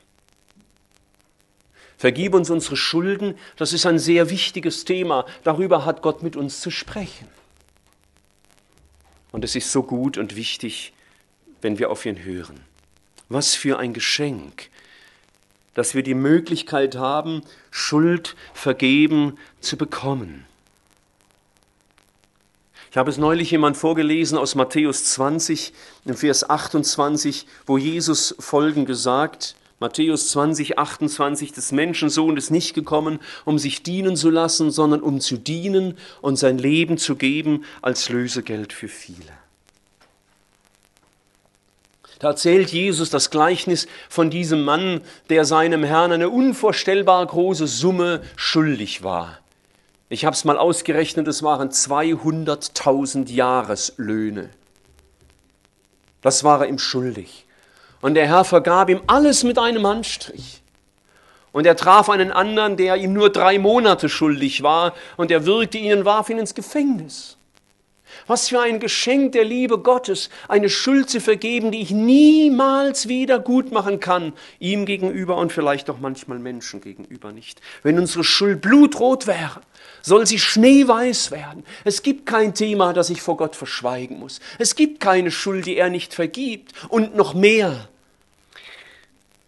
Vergib 1.99 2.35
uns 2.35 2.51
unsere 2.51 2.77
Schulden, 2.77 3.39
das 3.57 3.73
ist 3.73 3.87
ein 3.87 3.99
sehr 3.99 4.29
wichtiges 4.29 4.85
Thema. 4.85 5.25
Darüber 5.45 5.87
hat 5.87 6.03
Gott 6.03 6.23
mit 6.23 6.37
uns 6.37 6.61
zu 6.61 6.71
sprechen. 6.71 7.29
Und 9.33 9.45
es 9.45 9.57
ist 9.57 9.73
so 9.73 9.83
gut 9.83 10.19
und 10.19 10.37
wichtig, 10.37 10.93
wenn 11.63 11.79
wir 11.79 11.91
auf 11.91 12.05
ihn 12.05 12.23
hören. 12.23 12.61
Was 13.29 13.55
für 13.55 13.79
ein 13.79 13.95
Geschenk, 13.95 14.69
dass 15.77 15.95
wir 15.95 16.03
die 16.03 16.15
Möglichkeit 16.15 16.97
haben, 16.97 17.43
Schuld 17.71 18.35
vergeben 18.55 19.37
zu 19.61 19.77
bekommen. 19.77 20.47
Ich 22.91 22.97
habe 22.97 23.11
es 23.11 23.19
neulich 23.19 23.51
jemand 23.51 23.77
vorgelesen 23.77 24.39
aus 24.39 24.55
Matthäus 24.55 25.05
20, 25.05 25.75
im 26.07 26.17
Vers 26.17 26.49
28, 26.49 27.47
wo 27.67 27.77
Jesus 27.77 28.35
Folgen 28.39 28.87
gesagt, 28.87 29.55
Matthäus 29.79 30.31
20, 30.31 30.79
28, 30.79 31.53
des 31.53 31.73
Menschensohn 31.73 32.39
ist 32.39 32.51
nicht 32.51 32.73
gekommen, 32.73 33.19
um 33.45 33.59
sich 33.59 33.83
dienen 33.83 34.17
zu 34.17 34.31
lassen, 34.31 34.71
sondern 34.71 35.03
um 35.03 35.21
zu 35.21 35.37
dienen 35.37 35.99
und 36.23 36.37
sein 36.37 36.57
Leben 36.57 36.97
zu 36.97 37.17
geben 37.17 37.65
als 37.83 38.09
Lösegeld 38.09 38.73
für 38.73 38.89
viele. 38.89 39.46
Da 42.19 42.29
erzählt 42.29 42.71
Jesus 42.71 43.11
das 43.11 43.31
Gleichnis 43.31 43.87
von 44.09 44.31
diesem 44.31 44.63
Mann, 44.63 45.03
der 45.29 45.45
seinem 45.45 45.85
Herrn 45.85 46.13
eine 46.13 46.31
unvorstellbar 46.31 47.27
große 47.27 47.67
Summe 47.67 48.23
schuldig 48.37 49.03
war. 49.03 49.39
Ich 50.09 50.25
habe 50.25 50.35
es 50.35 50.45
mal 50.45 50.57
ausgerechnet, 50.57 51.29
es 51.29 51.43
waren 51.43 51.71
200.000 51.71 53.31
Jahreslöhne. 53.31 54.51
Das 56.23 56.43
war 56.43 56.63
er 56.63 56.69
ihm 56.69 56.79
schuldig. 56.79 57.45
Und 58.01 58.15
der 58.15 58.27
Herr 58.27 58.45
vergab 58.45 58.89
ihm 58.89 59.03
alles 59.07 59.43
mit 59.43 59.59
einem 59.59 59.87
Handstrich. 59.87 60.63
Und 61.53 61.67
er 61.67 61.77
traf 61.77 62.09
einen 62.09 62.33
anderen, 62.33 62.77
der 62.77 62.97
ihm 62.97 63.13
nur 63.13 63.31
drei 63.31 63.59
Monate 63.59 64.09
schuldig 64.09 64.63
war, 64.63 64.95
und 65.17 65.31
er 65.31 65.45
wirkte 65.45 65.79
ihn 65.79 65.99
und 65.99 66.05
warf 66.05 66.31
ihn 66.31 66.39
ins 66.39 66.55
Gefängnis. 66.55 67.36
Was 68.27 68.49
für 68.49 68.61
ein 68.61 68.81
Geschenk 68.81 69.33
der 69.33 69.45
Liebe 69.45 69.79
Gottes, 69.79 70.31
eine 70.49 70.69
Schuld 70.69 71.11
zu 71.11 71.21
vergeben, 71.21 71.71
die 71.71 71.83
ich 71.83 71.91
niemals 71.91 73.09
wieder 73.09 73.39
gut 73.39 73.73
machen 73.73 74.01
kann, 74.01 74.33
ihm 74.59 74.87
gegenüber 74.87 75.37
und 75.37 75.53
vielleicht 75.53 75.91
auch 75.91 75.99
manchmal 75.99 76.39
Menschen 76.39 76.81
gegenüber 76.81 77.33
nicht. 77.33 77.61
Wenn 77.83 77.99
unsere 77.99 78.25
Schuld 78.25 78.61
blutrot 78.61 79.27
wäre, 79.27 79.61
soll 80.03 80.27
sie 80.27 80.39
schneeweiß 80.39 81.31
werden. 81.31 81.65
Es 81.85 82.03
gibt 82.03 82.27
kein 82.27 82.55
Thema, 82.55 82.93
das 82.93 83.11
ich 83.11 83.23
vor 83.23 83.37
Gott 83.37 83.57
verschweigen 83.57 84.19
muss. 84.19 84.41
Es 84.59 84.77
gibt 84.77 85.01
keine 85.01 85.31
Schuld, 85.31 85.67
die 85.67 85.77
er 85.77 85.91
nicht 85.91 86.15
vergibt. 86.15 86.73
Und 86.89 87.17
noch 87.17 87.35
mehr, 87.35 87.89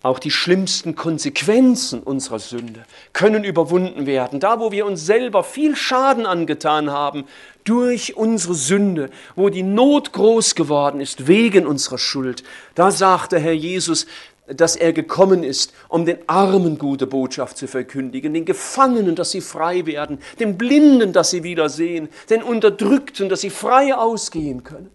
auch 0.03 0.19
die 0.19 0.31
schlimmsten 0.31 0.95
Konsequenzen 0.95 2.03
unserer 2.03 2.39
Sünde 2.39 2.85
können 3.13 3.43
überwunden 3.43 4.07
werden. 4.07 4.39
Da, 4.39 4.61
wo 4.61 4.71
wir 4.71 4.87
uns 4.87 5.05
selber 5.05 5.43
viel 5.43 5.75
Schaden 5.75 6.25
angetan 6.25 6.91
haben 6.91 7.25
durch 7.65 8.17
unsere 8.17 8.55
Sünde, 8.55 9.11
wo 9.35 9.49
die 9.49 9.65
Not 9.65 10.13
groß 10.13 10.55
geworden 10.55 11.01
ist 11.01 11.27
wegen 11.27 11.67
unserer 11.67 11.99
Schuld, 11.99 12.45
da 12.75 12.91
sagte 12.91 13.39
Herr 13.41 13.53
Jesus, 13.53 14.07
dass 14.47 14.77
er 14.77 14.93
gekommen 14.93 15.43
ist, 15.43 15.75
um 15.89 16.07
den 16.07 16.19
Armen 16.27 16.79
gute 16.79 17.07
Botschaft 17.07 17.59
zu 17.59 17.67
verkündigen, 17.67 18.33
den 18.33 18.45
Gefangenen, 18.45 19.15
dass 19.15 19.33
sie 19.33 19.43
frei 19.43 19.85
werden, 19.85 20.21
den 20.39 20.57
Blinden, 20.57 21.13
dass 21.13 21.31
sie 21.31 21.43
wieder 21.43 21.69
sehen, 21.69 22.09
den 22.31 22.43
Unterdrückten, 22.43 23.29
dass 23.29 23.43
sie 23.43 23.51
frei 23.51 23.95
ausgehen 23.95 24.65
können. 24.65 24.91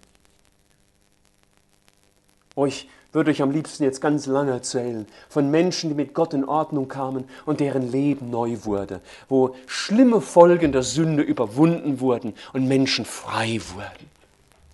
Euch 2.55 2.87
würde 3.13 3.31
ich 3.31 3.41
am 3.41 3.51
liebsten 3.51 3.83
jetzt 3.83 4.01
ganz 4.01 4.25
lange 4.25 4.51
erzählen 4.51 5.07
von 5.29 5.49
Menschen, 5.49 5.89
die 5.89 5.95
mit 5.95 6.13
Gott 6.13 6.33
in 6.33 6.43
Ordnung 6.43 6.87
kamen 6.87 7.25
und 7.45 7.59
deren 7.59 7.91
Leben 7.91 8.29
neu 8.29 8.57
wurde, 8.63 8.99
wo 9.29 9.55
schlimme 9.67 10.19
Folgen 10.19 10.71
der 10.71 10.83
Sünde 10.83 11.23
überwunden 11.23 11.99
wurden 11.99 12.33
und 12.51 12.67
Menschen 12.67 13.05
frei 13.05 13.59
wurden. 13.73 14.12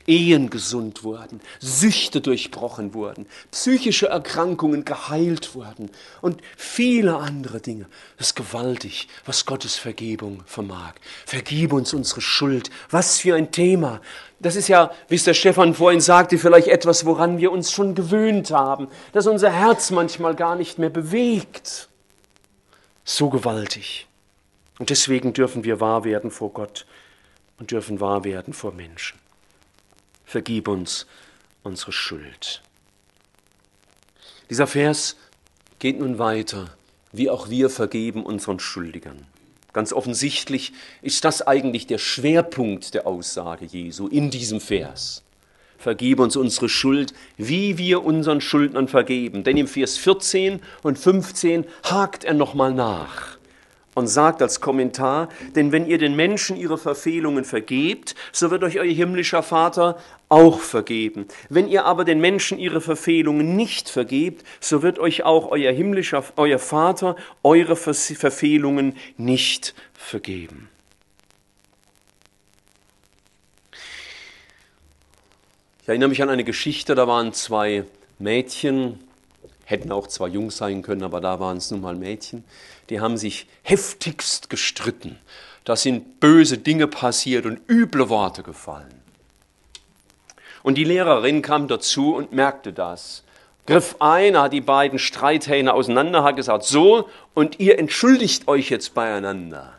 Ehen 0.10 0.50
gesund 0.50 1.04
wurden, 1.04 1.40
Süchte 1.60 2.20
durchbrochen 2.20 2.96
wurden, 2.96 3.28
psychische 3.52 4.08
Erkrankungen 4.08 4.84
geheilt 4.84 5.54
wurden 5.54 5.92
und 6.22 6.42
viele 6.58 7.18
andere 7.18 7.62
Dinge. 7.62 7.86
Das 8.18 8.28
ist 8.28 8.36
gewaltig, 8.36 9.08
was 9.26 9.46
Gottes 9.46 9.76
Vergebung 9.76 10.44
vermag. 10.48 10.94
Vergib 11.28 11.74
uns 11.74 11.94
unsere 11.94 12.22
Schuld. 12.22 12.72
Was 12.90 13.20
für 13.20 13.36
ein 13.36 13.52
Thema. 13.52 14.02
Das 14.40 14.56
ist 14.56 14.68
ja, 14.68 14.92
wie 15.10 15.16
es 15.16 15.26
der 15.26 15.36
Stefan 15.36 15.76
vorhin 15.76 16.02
sagte, 16.02 16.40
vielleicht 16.40 16.68
etwas, 16.68 17.06
woran 17.06 17.38
wir 17.38 17.52
uns 17.52 17.72
schon 17.72 17.94
gewöhnt 17.94 18.50
haben, 18.50 18.88
dass 19.12 19.28
unser 19.28 19.52
Herz 19.52 19.92
manchmal 19.92 20.34
gar 20.34 20.56
nicht 20.56 20.80
mehr 20.80 20.90
bewegt. 20.90 21.88
So 23.04 23.30
gewaltig. 23.30 24.08
Und 24.80 24.90
deswegen 24.90 25.34
dürfen 25.34 25.64
wir 25.64 25.80
wahr 25.80 26.04
werden 26.04 26.32
vor 26.32 26.52
Gott 26.52 26.88
und 27.60 27.70
dürfen 27.70 28.00
wahr 28.00 28.24
werden 28.24 28.54
vor 28.54 28.72
Menschen. 28.72 29.20
Vergib 30.30 30.68
uns 30.68 31.08
unsere 31.64 31.92
Schuld. 31.92 32.62
Dieser 34.52 34.68
Vers 34.68 35.16
geht 35.80 36.00
nun 36.00 36.20
weiter, 36.20 36.70
wie 37.12 37.32
auch 37.32 37.50
wir 37.50 37.72
vergeben 37.72 38.24
unseren 38.24 38.60
Schuldigern. 38.60 39.26
Ganz 39.74 39.92
offensichtlich 39.92 40.72
ist 41.02 41.26
das 41.26 41.42
eigentlich 41.42 41.88
der 41.88 41.98
Schwerpunkt 41.98 42.94
der 42.94 43.08
Aussage 43.08 43.66
Jesu 43.66 44.08
in 44.08 44.30
diesem 44.30 44.62
Vers. 44.62 45.24
Vergib 45.80 46.20
uns 46.20 46.36
unsere 46.36 46.70
Schuld, 46.70 47.14
wie 47.38 47.80
wir 47.80 48.04
unseren 48.04 48.42
Schuldnern 48.42 48.88
vergeben. 48.88 49.44
Denn 49.44 49.58
im 49.58 49.68
Vers 49.68 49.98
14 49.98 50.62
und 50.84 51.00
15 51.00 51.66
hakt 51.84 52.24
er 52.24 52.36
nochmal 52.36 52.74
nach 52.74 53.39
und 54.00 54.08
sagt 54.08 54.42
als 54.42 54.62
Kommentar, 54.62 55.28
denn 55.56 55.72
wenn 55.72 55.86
ihr 55.86 55.98
den 55.98 56.16
Menschen 56.16 56.56
ihre 56.56 56.78
Verfehlungen 56.78 57.44
vergebt, 57.44 58.16
so 58.32 58.50
wird 58.50 58.64
euch 58.64 58.80
euer 58.80 58.94
himmlischer 58.94 59.44
Vater 59.44 59.98
auch 60.30 60.60
vergeben. 60.60 61.28
Wenn 61.50 61.68
ihr 61.68 61.86
aber 61.86 62.06
den 62.06 62.22
Menschen 62.22 62.58
ihre 62.58 62.80
Verfehlungen 62.80 63.56
nicht 63.58 63.90
vergebt, 63.90 64.46
so 64.62 64.82
wird 64.82 65.00
euch 65.00 65.24
auch 65.24 65.52
euer 65.52 65.74
himmlischer, 65.74 66.24
euer 66.38 66.60
Vater 66.60 67.18
eure 67.44 67.76
Verfehlungen 67.76 68.96
nicht 69.18 69.76
vergeben. 69.94 70.70
Ich 75.82 75.90
erinnere 75.90 76.10
mich 76.10 76.24
an 76.24 76.30
eine 76.30 76.46
Geschichte, 76.46 76.96
da 76.96 77.08
waren 77.08 77.34
zwei 77.34 77.84
Mädchen, 78.18 79.00
hätten 79.66 79.92
auch 79.92 80.08
zwei 80.08 80.28
Jungs 80.28 80.56
sein 80.58 80.84
können, 80.84 81.04
aber 81.04 81.20
da 81.20 81.40
waren 81.40 81.58
es 81.58 81.70
nun 81.70 81.82
mal 81.82 81.96
Mädchen, 81.96 82.44
die 82.90 83.00
haben 83.00 83.18
sich 83.18 83.48
heftigst 83.64 84.50
gestritten. 84.50 85.18
Da 85.64 85.76
sind 85.76 86.20
böse 86.20 86.58
Dinge 86.58 86.88
passiert 86.88 87.46
und 87.46 87.60
üble 87.70 88.10
Worte 88.10 88.44
gefallen. 88.44 89.00
Und 90.64 90.76
die 90.76 90.84
Lehrerin 90.84 91.42
kam 91.42 91.68
dazu 91.68 92.16
und 92.16 92.34
merkte 92.34 92.74
das, 92.74 93.24
griff 93.66 93.96
ein, 94.00 94.38
hat 94.38 94.52
die 94.52 94.62
beiden 94.62 95.00
Streithähne 95.00 95.74
auseinander, 95.74 96.24
hat 96.24 96.36
gesagt, 96.36 96.64
so, 96.64 97.08
und 97.34 97.60
ihr 97.60 97.78
entschuldigt 97.78 98.48
euch 98.48 98.70
jetzt 98.70 98.94
beieinander. 98.94 99.74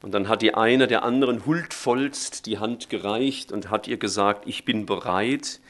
Und 0.00 0.12
dann 0.12 0.28
hat 0.28 0.42
die 0.42 0.54
eine 0.54 0.86
der 0.86 1.02
anderen 1.02 1.44
huldvollst 1.44 2.46
die 2.46 2.58
Hand 2.58 2.88
gereicht 2.88 3.50
und 3.50 3.70
hat 3.70 3.88
ihr 3.88 3.96
gesagt, 3.96 4.46
ich 4.46 4.64
bin 4.64 4.86
bereit, 4.86 5.60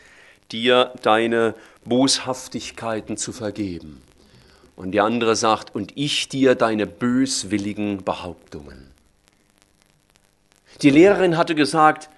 dir 0.52 0.92
deine 1.02 1.54
Boshaftigkeiten 1.85 3.16
zu 3.16 3.32
vergeben. 3.32 4.02
Und 4.78 4.92
die 4.92 5.00
andere 5.00 5.35
sagt, 5.35 5.75
und 5.75 5.90
ich 5.97 6.28
dir 6.28 6.54
deine 6.54 6.87
böswilligen 6.87 8.04
Behauptungen. 8.04 8.92
Die 10.82 10.90
Lehrerin 10.90 11.37
hatte 11.37 11.56
gesagt, 11.56 12.08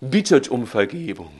bittet 0.00 0.48
um 0.48 0.66
Vergebung. 0.66 1.30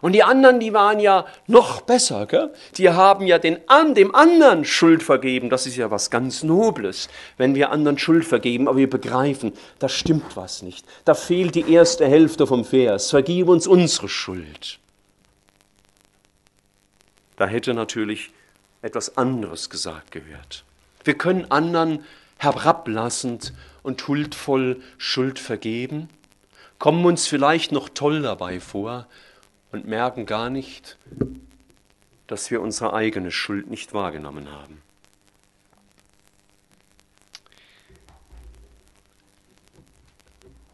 Und 0.00 0.14
die 0.14 0.24
anderen, 0.24 0.58
die 0.58 0.72
waren 0.72 0.98
ja 0.98 1.26
noch 1.46 1.80
besser, 1.82 2.26
gell? 2.26 2.52
die 2.76 2.90
haben 2.90 3.24
ja 3.24 3.38
den, 3.38 3.58
dem 3.94 4.16
anderen 4.16 4.64
Schuld 4.64 5.04
vergeben. 5.04 5.48
Das 5.48 5.64
ist 5.68 5.76
ja 5.76 5.92
was 5.92 6.10
ganz 6.10 6.42
Nobles, 6.42 7.08
wenn 7.36 7.54
wir 7.54 7.70
anderen 7.70 7.98
Schuld 7.98 8.24
vergeben, 8.24 8.66
aber 8.66 8.78
wir 8.78 8.90
begreifen, 8.90 9.52
da 9.78 9.88
stimmt 9.88 10.36
was 10.36 10.62
nicht. 10.62 10.84
Da 11.04 11.14
fehlt 11.14 11.54
die 11.54 11.72
erste 11.72 12.08
Hälfte 12.08 12.48
vom 12.48 12.64
Vers. 12.64 13.10
Vergib 13.10 13.48
uns 13.48 13.68
unsere 13.68 14.08
Schuld. 14.08 14.80
Da 17.36 17.46
hätte 17.46 17.72
natürlich 17.72 18.32
etwas 18.82 19.16
anderes 19.16 19.70
gesagt 19.70 20.10
gehört. 20.10 20.64
Wir 21.04 21.14
können 21.14 21.50
anderen 21.50 22.04
herablassend 22.38 23.52
und 23.82 24.06
huldvoll 24.08 24.82
Schuld 24.98 25.38
vergeben, 25.38 26.08
kommen 26.78 27.04
uns 27.04 27.26
vielleicht 27.26 27.72
noch 27.72 27.88
toll 27.88 28.22
dabei 28.22 28.60
vor 28.60 29.06
und 29.72 29.86
merken 29.86 30.26
gar 30.26 30.50
nicht, 30.50 30.98
dass 32.26 32.50
wir 32.50 32.60
unsere 32.60 32.92
eigene 32.92 33.30
Schuld 33.30 33.70
nicht 33.70 33.94
wahrgenommen 33.94 34.50
haben. 34.50 34.82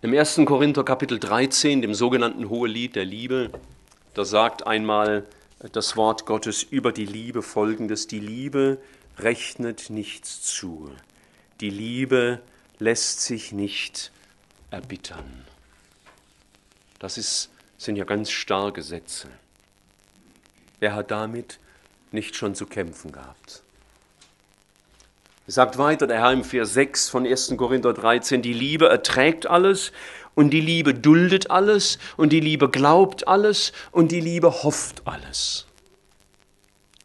Im 0.01 0.13
1. 0.13 0.41
Korinther 0.47 0.83
Kapitel 0.83 1.21
13, 1.21 1.81
dem 1.81 1.95
sogenannten 1.95 2.49
Hohelied 2.49 2.97
der 2.97 3.05
Liebe, 3.05 3.51
da 4.15 4.25
sagt 4.25 4.67
einmal 4.67 5.25
das 5.71 5.97
Wort 5.97 6.27
Gottes 6.27 6.63
über 6.63 6.91
die 6.91 7.07
Liebe 7.07 7.43
folgendes. 7.43 8.09
Die 8.09 8.19
Liebe 8.19 8.79
rechnet 9.19 9.91
nichts 9.91 10.43
zu. 10.43 10.91
Die 11.61 11.71
Liebe 11.71 12.41
lässt 12.79 13.21
sich 13.21 13.53
nicht 13.53 14.11
erbittern. 14.71 15.45
Das 16.99 17.17
ist, 17.19 17.51
sind 17.79 17.97
ja 17.97 18.05
ganz 18.05 18.31
starke 18.31 18.83
Sätze. 18.83 19.29
Wer 20.81 20.95
hat 20.95 21.13
damit 21.13 21.61
nicht 22.11 22.35
schon 22.35 22.57
zu 22.57 22.67
kämpfen 22.67 23.13
gehabt? 23.13 23.63
Es 25.47 25.57
sagt 25.57 25.77
weiter 25.79 26.07
der 26.07 26.19
Herr 26.21 26.33
im 26.33 26.45
Vers 26.45 26.75
6 26.75 27.09
von 27.09 27.27
1. 27.27 27.55
Korinther 27.57 27.93
13, 27.93 28.43
die 28.43 28.53
Liebe 28.53 28.89
erträgt 28.89 29.47
alles 29.47 29.93
und 30.35 30.51
die 30.51 30.61
Liebe 30.61 30.95
duldet 30.95 31.51
alles 31.51 31.99
und 32.17 32.33
die 32.33 32.41
Liebe 32.41 32.69
glaubt 32.69 33.29
alles 33.29 33.73
und 33.91 34.13
die 34.13 34.21
Liebe 34.21 34.63
hofft 34.63 35.07
alles. 35.07 35.67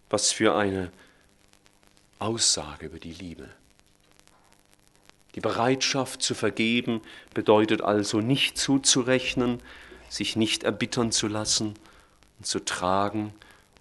Was 0.10 0.32
für 0.32 0.56
eine 0.56 0.92
Aussage 2.20 2.86
über 2.86 3.00
die 3.00 3.14
Liebe. 3.14 3.50
Die 5.36 5.42
Bereitschaft 5.42 6.24
zu 6.24 6.34
vergeben 6.34 7.02
bedeutet 7.34 7.82
also 7.82 8.22
nicht 8.22 8.58
zuzurechnen, 8.58 9.62
sich 10.10 10.36
nicht 10.36 10.64
erbittern 10.64 11.12
zu 11.12 11.28
lassen 11.28 11.76
und 12.40 12.46
zu 12.48 12.64
tragen 12.64 13.34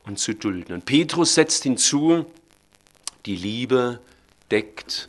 und 0.04 0.18
zu 0.18 0.34
dulden. 0.34 0.74
Und 0.74 0.84
Petrus 0.84 1.34
setzt 1.34 1.62
hinzu, 1.62 2.26
die 3.24 3.36
Liebe 3.36 4.00
deckt 4.50 5.06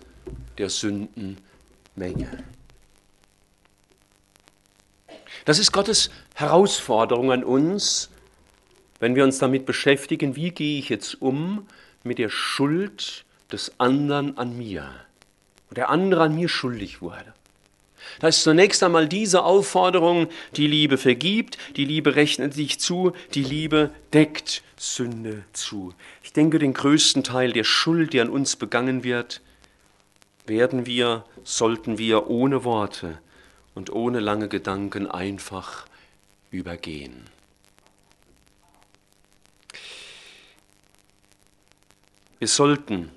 der 0.57 0.69
Sünden 0.69 1.37
Menge. 1.95 2.43
Das 5.47 5.59
ist 5.59 5.71
Gottes 5.71 6.09
Herausforderung 6.35 7.31
an 7.31 7.41
uns, 7.41 8.09
wenn 8.99 9.15
wir 9.15 9.23
uns 9.23 9.37
damit 9.37 9.65
beschäftigen, 9.65 10.35
wie 10.35 10.51
gehe 10.51 10.77
ich 10.77 10.89
jetzt 10.89 11.21
um 11.21 11.65
mit 12.03 12.17
der 12.17 12.27
Schuld 12.27 13.23
des 13.49 13.71
anderen 13.77 14.37
an 14.37 14.57
mir, 14.57 14.91
wo 15.69 15.75
der 15.75 15.89
andere 15.89 16.23
an 16.23 16.35
mir 16.35 16.49
schuldig 16.49 17.01
wurde. 17.01 17.33
Da 18.19 18.27
ist 18.27 18.43
zunächst 18.43 18.83
einmal 18.83 19.07
diese 19.07 19.43
Aufforderung, 19.43 20.27
die 20.57 20.67
Liebe 20.67 20.97
vergibt, 20.97 21.57
die 21.77 21.85
Liebe 21.85 22.17
rechnet 22.17 22.53
sich 22.53 22.77
zu, 22.81 23.13
die 23.33 23.43
Liebe 23.45 23.91
deckt 24.11 24.63
Sünde 24.75 25.45
zu. 25.53 25.93
Ich 26.23 26.33
denke, 26.33 26.59
den 26.59 26.73
größten 26.73 27.23
Teil 27.23 27.53
der 27.53 27.63
Schuld, 27.63 28.11
die 28.11 28.19
an 28.19 28.29
uns 28.29 28.57
begangen 28.57 29.05
wird, 29.05 29.39
werden 30.45 30.85
wir, 30.85 31.23
sollten 31.45 31.97
wir 31.97 32.29
ohne 32.29 32.65
Worte 32.65 33.19
und 33.77 33.91
ohne 33.91 34.19
lange 34.19 34.47
Gedanken 34.47 35.05
einfach 35.05 35.85
übergehen. 36.49 37.25
Wir 42.39 42.47
sollten 42.47 43.11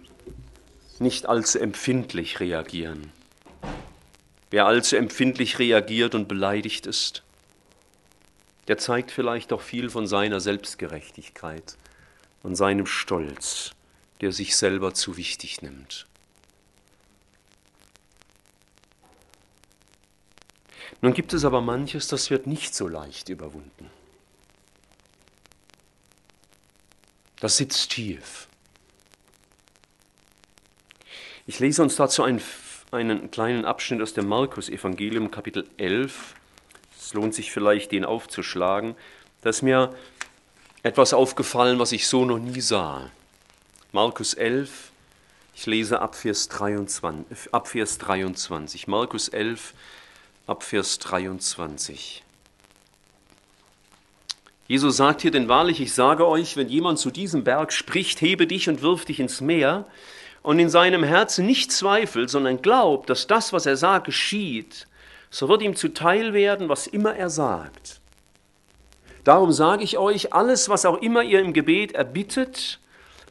nicht 0.99 1.27
allzu 1.27 1.59
empfindlich 1.61 2.41
reagieren. 2.41 3.11
Wer 4.51 4.67
allzu 4.67 4.97
empfindlich 4.97 5.59
reagiert 5.59 6.15
und 6.15 6.29
beleidigt 6.29 6.87
ist, 6.87 7.23
der 8.69 8.77
zeigt 8.77 9.13
vielleicht 9.13 9.55
auch 9.55 9.63
viel 9.63 9.89
von 9.89 10.07
seiner 10.07 10.41
Selbstgerechtigkeit 10.41 11.79
und 12.43 12.55
seinem 12.55 12.85
Stolz, 12.85 13.71
der 14.21 14.31
sich 14.31 14.55
selber 14.59 14.93
zu 14.93 15.17
wichtig 15.17 15.63
nimmt. 15.63 16.07
Nun 21.03 21.15
gibt 21.15 21.33
es 21.33 21.45
aber 21.45 21.61
manches, 21.61 22.09
das 22.09 22.31
wird 22.31 22.47
nicht 22.47 22.75
so 22.75 22.87
leicht 22.87 23.29
überwunden. 23.29 23.91
Das 27.41 27.57
sitzt 27.57 27.91
tief. 27.91 28.49
Ich 31.47 31.59
lese 31.59 31.83
uns 31.83 31.97
dazu 31.97 32.23
einen, 32.23 32.43
einen 32.93 33.31
kleinen 33.31 33.65
Abschnitt 33.65 34.03
aus 34.03 34.13
dem 34.13 34.29
Markus-Evangelium, 34.29 35.31
Kapitel 35.31 35.67
11. 35.79 36.35
Es 36.99 37.15
lohnt 37.15 37.35
sich 37.35 37.51
vielleicht, 37.51 37.93
den 37.93 38.05
aufzuschlagen. 38.05 38.95
Da 39.41 39.51
ist 39.51 39.63
mir 39.63 39.95
etwas 40.83 41.15
aufgefallen, 41.15 41.79
was 41.79 41.93
ich 41.93 42.07
so 42.07 42.27
noch 42.27 42.39
nie 42.39 42.61
sah. 42.61 43.11
Markus 43.93 44.35
11, 44.35 44.93
ich 45.55 45.67
lese 45.67 46.01
ab 46.01 46.15
Vers 46.15 46.49
23. 46.49 47.55
Ab 47.55 47.69
Vers 47.69 47.99
23. 47.99 48.87
Markus 48.87 49.29
11, 49.29 49.75
ab 50.51 50.65
Vers 50.65 50.99
23. 50.99 52.25
Jesus 54.67 54.97
sagt 54.97 55.23
hier, 55.23 55.31
denn 55.31 55.47
wahrlich, 55.47 55.81
ich 55.81 55.95
sage 55.95 56.27
euch, 56.27 56.57
wenn 56.57 56.69
jemand 56.69 56.99
zu 56.99 57.13
diesem 57.13 57.45
Berg 57.45 57.73
spricht, 57.73 58.21
hebe 58.21 58.49
dich 58.49 58.69
und 58.69 58.83
wirf 58.83 59.05
dich 59.05 59.21
ins 59.21 59.41
Meer, 59.41 59.87
und 60.43 60.59
in 60.59 60.69
seinem 60.69 61.05
Herzen 61.05 61.47
nicht 61.47 61.71
zweifelt, 61.71 62.31
sondern 62.31 62.63
glaubt, 62.63 63.11
dass 63.11 63.29
das, 63.29 63.53
was 63.53 63.65
er 63.67 63.77
sagt, 63.77 64.07
geschieht, 64.07 64.89
so 65.31 65.49
wird 65.49 65.63
ihm 65.63 65.77
zuteil 65.77 66.33
werden, 66.33 66.69
was 66.69 66.89
immer 66.89 67.15
er 67.15 67.31
sagt. 67.31 68.01
Darum 69.23 69.53
sage 69.53 69.85
ich 69.85 69.99
euch, 69.99 70.33
alles, 70.33 70.69
was 70.69 70.85
auch 70.85 71.01
immer 71.01 71.23
ihr 71.23 71.41
im 71.41 71.53
Gebet 71.53 71.93
erbittet, 71.93 72.81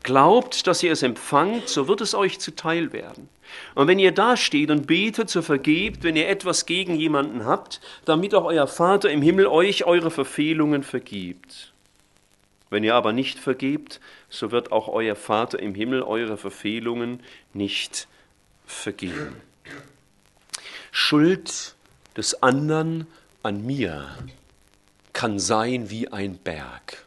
glaubt, 0.04 0.68
dass 0.68 0.84
ihr 0.84 0.92
es 0.92 1.04
empfangt, 1.04 1.70
so 1.70 1.88
wird 1.88 2.02
es 2.02 2.16
euch 2.16 2.40
zuteil 2.40 2.94
werden. 2.94 3.30
Und 3.76 3.88
wenn 3.88 4.00
ihr 4.00 4.12
da 4.12 4.38
steht 4.38 4.72
und 4.72 4.88
betet, 4.88 5.30
so 5.30 5.42
vergebt, 5.42 6.04
wenn 6.04 6.16
ihr 6.16 6.30
etwas 6.30 6.66
gegen 6.66 6.96
jemanden 6.96 7.46
habt, 7.46 7.82
damit 8.06 8.36
auch 8.36 8.46
euer 8.46 8.68
Vater 8.68 9.10
im 9.10 9.22
Himmel 9.22 9.48
euch 9.48 9.86
eure 9.86 10.12
Verfehlungen 10.12 10.84
vergibt. 10.84 11.74
Wenn 12.70 12.84
ihr 12.84 12.94
aber 12.94 13.14
nicht 13.14 13.40
vergebt, 13.40 14.00
so 14.30 14.52
wird 14.52 14.72
auch 14.72 14.88
euer 14.88 15.16
Vater 15.16 15.60
im 15.60 15.74
Himmel 15.74 16.04
eure 16.04 16.38
Verfehlungen 16.38 17.22
nicht 17.54 18.08
vergeben. 18.66 19.36
Schuld 20.92 21.76
des 22.16 22.44
anderen 22.44 23.08
an 23.42 23.66
mir 23.66 24.16
kann 25.14 25.40
sein 25.40 25.90
wie 25.90 26.10
ein 26.10 26.38
Berg. 26.38 27.06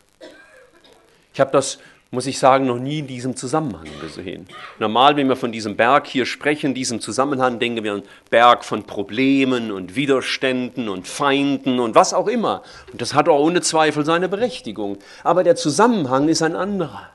Ich 1.33 1.40
habe 1.40 1.52
das 1.52 1.78
muss 2.12 2.27
ich 2.27 2.38
sagen, 2.38 2.66
noch 2.66 2.79
nie 2.79 2.98
in 2.98 3.07
diesem 3.07 3.37
Zusammenhang 3.37 3.88
gesehen. 4.03 4.46
Normal, 4.79 5.16
wenn 5.16 5.31
wir 5.31 5.37
von 5.37 5.51
diesem 5.51 5.77
Berg 5.77 6.07
hier 6.07 6.27
sprechen, 6.27 6.75
diesem 6.75 7.01
Zusammenhang 7.01 7.59
denken 7.59 7.83
wir 7.83 7.94
an 7.94 8.03
Berg 8.29 8.66
von 8.66 8.85
Problemen 8.85 9.72
und 9.72 9.96
Widerständen 9.96 10.90
und 10.90 11.09
Feinden 11.09 11.81
und 11.81 11.94
was 11.94 12.12
auch 12.12 12.29
immer. 12.29 12.62
Und 12.92 13.01
das 13.01 13.14
hat 13.14 13.31
auch 13.31 13.40
ohne 13.40 13.62
Zweifel 13.62 14.05
seine 14.05 14.29
Berechtigung. 14.29 14.98
Aber 15.25 15.42
der 15.42 15.57
Zusammenhang 15.57 16.29
ist 16.29 16.42
ein 16.42 16.55
anderer. 16.55 17.09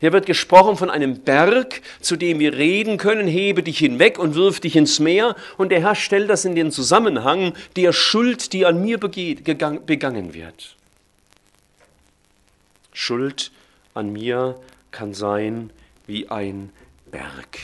Hier 0.00 0.12
wird 0.12 0.26
gesprochen 0.26 0.76
von 0.76 0.90
einem 0.90 1.20
Berg, 1.20 1.80
zu 2.02 2.16
dem 2.16 2.40
wir 2.40 2.52
reden 2.52 2.98
können, 2.98 3.26
hebe 3.26 3.62
dich 3.62 3.78
hinweg 3.78 4.18
und 4.18 4.34
wirf 4.34 4.60
dich 4.60 4.76
ins 4.76 5.00
Meer. 5.00 5.34
Und 5.56 5.72
der 5.72 5.80
Herr 5.80 5.94
stellt 5.94 6.28
das 6.28 6.44
in 6.44 6.54
den 6.54 6.72
Zusammenhang 6.72 7.54
der 7.76 7.94
Schuld, 7.94 8.52
die 8.52 8.66
an 8.66 8.82
mir 8.82 8.98
begangen 8.98 10.34
wird. 10.34 10.76
Schuld, 12.92 13.50
an 13.94 14.12
mir 14.12 14.60
kann 14.90 15.14
sein 15.14 15.70
wie 16.06 16.28
ein 16.28 16.70
Berg. 17.10 17.58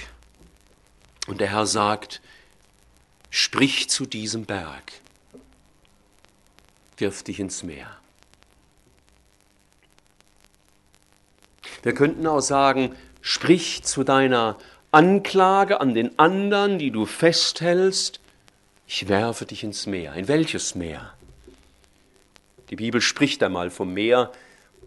Und 1.27 1.41
der 1.41 1.53
Herr 1.53 1.67
sagt, 1.67 2.21
sprich 3.31 3.89
zu 3.89 4.07
diesem 4.07 4.45
Berg, 4.45 4.93
wirf 6.97 7.23
dich 7.23 7.41
ins 7.41 7.63
Meer. 7.63 7.99
Wir 11.83 11.95
könnten 11.95 12.27
auch 12.27 12.41
sagen, 12.41 12.95
sprich 13.21 13.85
zu 13.85 14.05
deiner 14.05 14.59
Anklage 14.91 15.81
an 15.81 15.95
den 15.95 16.19
anderen, 16.19 16.79
die 16.79 16.91
du 16.91 17.07
festhältst, 17.07 18.21
ich 18.87 19.09
werfe 19.09 19.45
dich 19.45 19.65
ins 19.65 19.87
Meer. 19.87 20.15
In 20.15 20.29
welches 20.29 20.75
Meer? 20.75 21.13
Die 22.71 22.77
Bibel 22.77 23.03
spricht 23.03 23.43
einmal 23.43 23.71
vom 23.71 23.93
Meer, 23.93 24.33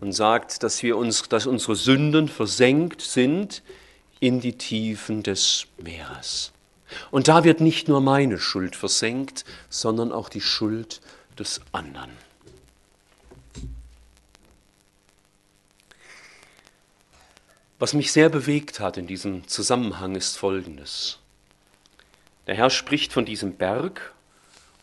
und 0.01 0.11
sagt, 0.11 0.63
dass, 0.63 0.83
wir 0.83 0.97
uns, 0.97 1.29
dass 1.29 1.45
unsere 1.45 1.75
Sünden 1.75 2.27
versenkt 2.27 3.01
sind 3.01 3.63
in 4.19 4.41
die 4.41 4.57
Tiefen 4.57 5.23
des 5.23 5.67
Meeres. 5.77 6.51
Und 7.11 7.27
da 7.27 7.43
wird 7.43 7.61
nicht 7.61 7.87
nur 7.87 8.01
meine 8.01 8.37
Schuld 8.37 8.75
versenkt, 8.75 9.45
sondern 9.69 10.11
auch 10.11 10.27
die 10.27 10.41
Schuld 10.41 10.99
des 11.39 11.61
anderen. 11.71 12.11
Was 17.79 17.93
mich 17.93 18.11
sehr 18.11 18.29
bewegt 18.29 18.79
hat 18.79 18.97
in 18.97 19.07
diesem 19.07 19.47
Zusammenhang 19.47 20.15
ist 20.15 20.37
Folgendes. 20.37 21.19
Der 22.47 22.55
Herr 22.55 22.69
spricht 22.69 23.13
von 23.13 23.25
diesem 23.25 23.55
Berg 23.55 24.13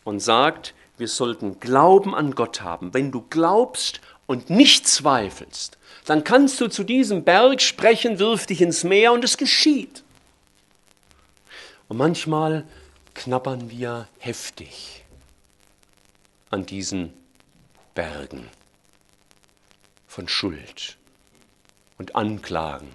und 0.03 0.19
sagt, 0.19 0.73
wir 0.97 1.07
sollten 1.07 1.59
Glauben 1.61 2.13
an 2.13 2.35
Gott 2.35 2.61
haben. 2.61 2.93
Wenn 2.93 3.11
du 3.11 3.25
glaubst 3.29 4.01
und 4.29 4.51
nicht 4.51 4.87
zweifelst, 4.87 5.79
dann 6.05 6.23
kannst 6.23 6.61
du 6.61 6.67
zu 6.67 6.83
diesem 6.83 7.23
Berg 7.23 7.63
sprechen, 7.63 8.19
wirf 8.19 8.45
dich 8.45 8.61
ins 8.61 8.83
Meer 8.83 9.11
und 9.11 9.23
es 9.23 9.37
geschieht. 9.37 10.03
Und 11.87 11.97
manchmal 11.97 12.63
knabbern 13.15 13.71
wir 13.71 14.07
heftig 14.19 15.03
an 16.51 16.67
diesen 16.67 17.11
Bergen 17.95 18.47
von 20.05 20.27
Schuld 20.27 20.95
und 21.97 22.15
Anklagen 22.15 22.91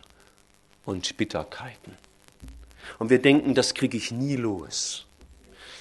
und 0.84 1.16
Bitterkeiten. 1.16 1.98
Und 3.00 3.10
wir 3.10 3.20
denken, 3.20 3.56
das 3.56 3.74
kriege 3.74 3.96
ich 3.96 4.12
nie 4.12 4.36
los. 4.36 5.04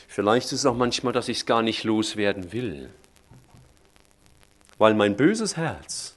Vielleicht 0.08 0.48
ist 0.48 0.54
es 0.54 0.66
auch 0.66 0.76
manchmal, 0.76 1.14
dass 1.14 1.30
ich 1.30 1.38
es 1.38 1.46
gar 1.46 1.62
nicht 1.62 1.84
loswerden 1.84 2.54
will 2.54 2.90
weil 4.84 4.96
mein 4.96 5.16
böses 5.16 5.56
Herz 5.56 6.14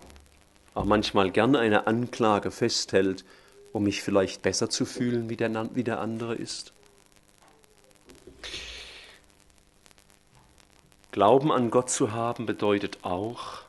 auch 0.74 0.84
manchmal 0.84 1.30
gern 1.30 1.54
eine 1.54 1.86
Anklage 1.86 2.50
festhält, 2.50 3.24
um 3.70 3.84
mich 3.84 4.02
vielleicht 4.02 4.42
besser 4.42 4.68
zu 4.68 4.84
fühlen, 4.84 5.30
wie 5.30 5.36
der, 5.36 5.70
wie 5.76 5.84
der 5.84 6.00
andere 6.00 6.34
ist? 6.34 6.72
Glauben 11.12 11.52
an 11.52 11.70
Gott 11.70 11.90
zu 11.90 12.10
haben 12.10 12.44
bedeutet 12.44 12.98
auch, 13.02 13.62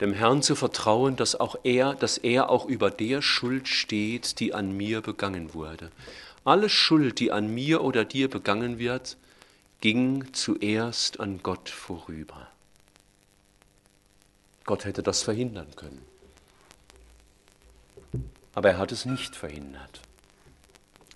dem 0.00 0.12
Herrn 0.12 0.40
zu 0.42 0.54
vertrauen, 0.54 1.16
dass 1.16 1.34
auch 1.34 1.56
er, 1.64 1.92
dass 1.94 2.18
er 2.18 2.50
auch 2.50 2.66
über 2.66 2.92
der 2.92 3.20
Schuld 3.20 3.66
steht, 3.66 4.38
die 4.38 4.54
an 4.54 4.76
mir 4.76 5.00
begangen 5.00 5.54
wurde. 5.54 5.90
Alle 6.44 6.68
Schuld, 6.68 7.18
die 7.18 7.32
an 7.32 7.52
mir 7.52 7.82
oder 7.82 8.04
dir 8.04 8.30
begangen 8.30 8.78
wird, 8.78 9.16
ging 9.80 10.32
zuerst 10.32 11.18
an 11.18 11.40
Gott 11.42 11.68
vorüber. 11.68 12.46
Gott 14.66 14.84
hätte 14.84 15.02
das 15.02 15.22
verhindern 15.22 15.68
können. 15.76 16.02
Aber 18.54 18.70
er 18.70 18.78
hat 18.78 18.92
es 18.92 19.04
nicht 19.04 19.36
verhindert. 19.36 20.00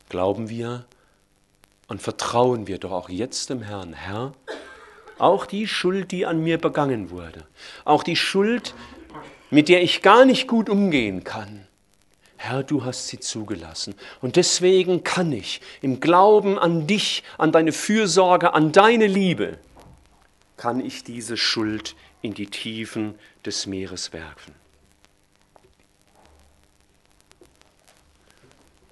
Glauben 0.09 0.49
wir 0.49 0.87
und 1.89 2.01
vertrauen 2.01 2.67
wir 2.67 2.79
doch 2.79 2.93
auch 2.93 3.09
jetzt 3.09 3.51
dem 3.51 3.63
Herrn. 3.63 3.93
Herr, 3.93 4.33
auch 5.19 5.47
die 5.47 5.67
Schuld, 5.67 6.13
die 6.13 6.27
an 6.27 6.43
mir 6.43 6.59
begangen 6.59 7.11
wurde, 7.11 7.47
auch 7.85 8.03
die 8.03 8.17
Schuld, 8.17 8.75
mit 9.51 9.69
der 9.69 9.83
ich 9.83 10.01
gar 10.01 10.25
nicht 10.25 10.47
gut 10.47 10.69
umgehen 10.69 11.25
kann, 11.25 11.67
Herr, 12.43 12.63
du 12.63 12.87
hast 12.87 13.09
sie 13.09 13.21
zugelassen. 13.21 13.95
Und 14.23 14.37
deswegen 14.37 15.05
kann 15.05 15.31
ich 15.31 15.61
im 15.83 16.01
Glauben 16.01 16.59
an 16.59 16.87
dich, 16.87 17.23
an 17.37 17.53
deine 17.53 17.71
Fürsorge, 17.71 18.55
an 18.55 18.73
deine 18.73 19.07
Liebe, 19.07 19.59
kann 20.61 20.85
ich 20.85 21.05
diese 21.05 21.39
Schuld 21.39 21.97
in 22.21 22.35
die 22.35 22.47
Tiefen 22.47 23.15
des 23.47 23.65
Meeres 23.65 24.13
werfen. 24.13 24.55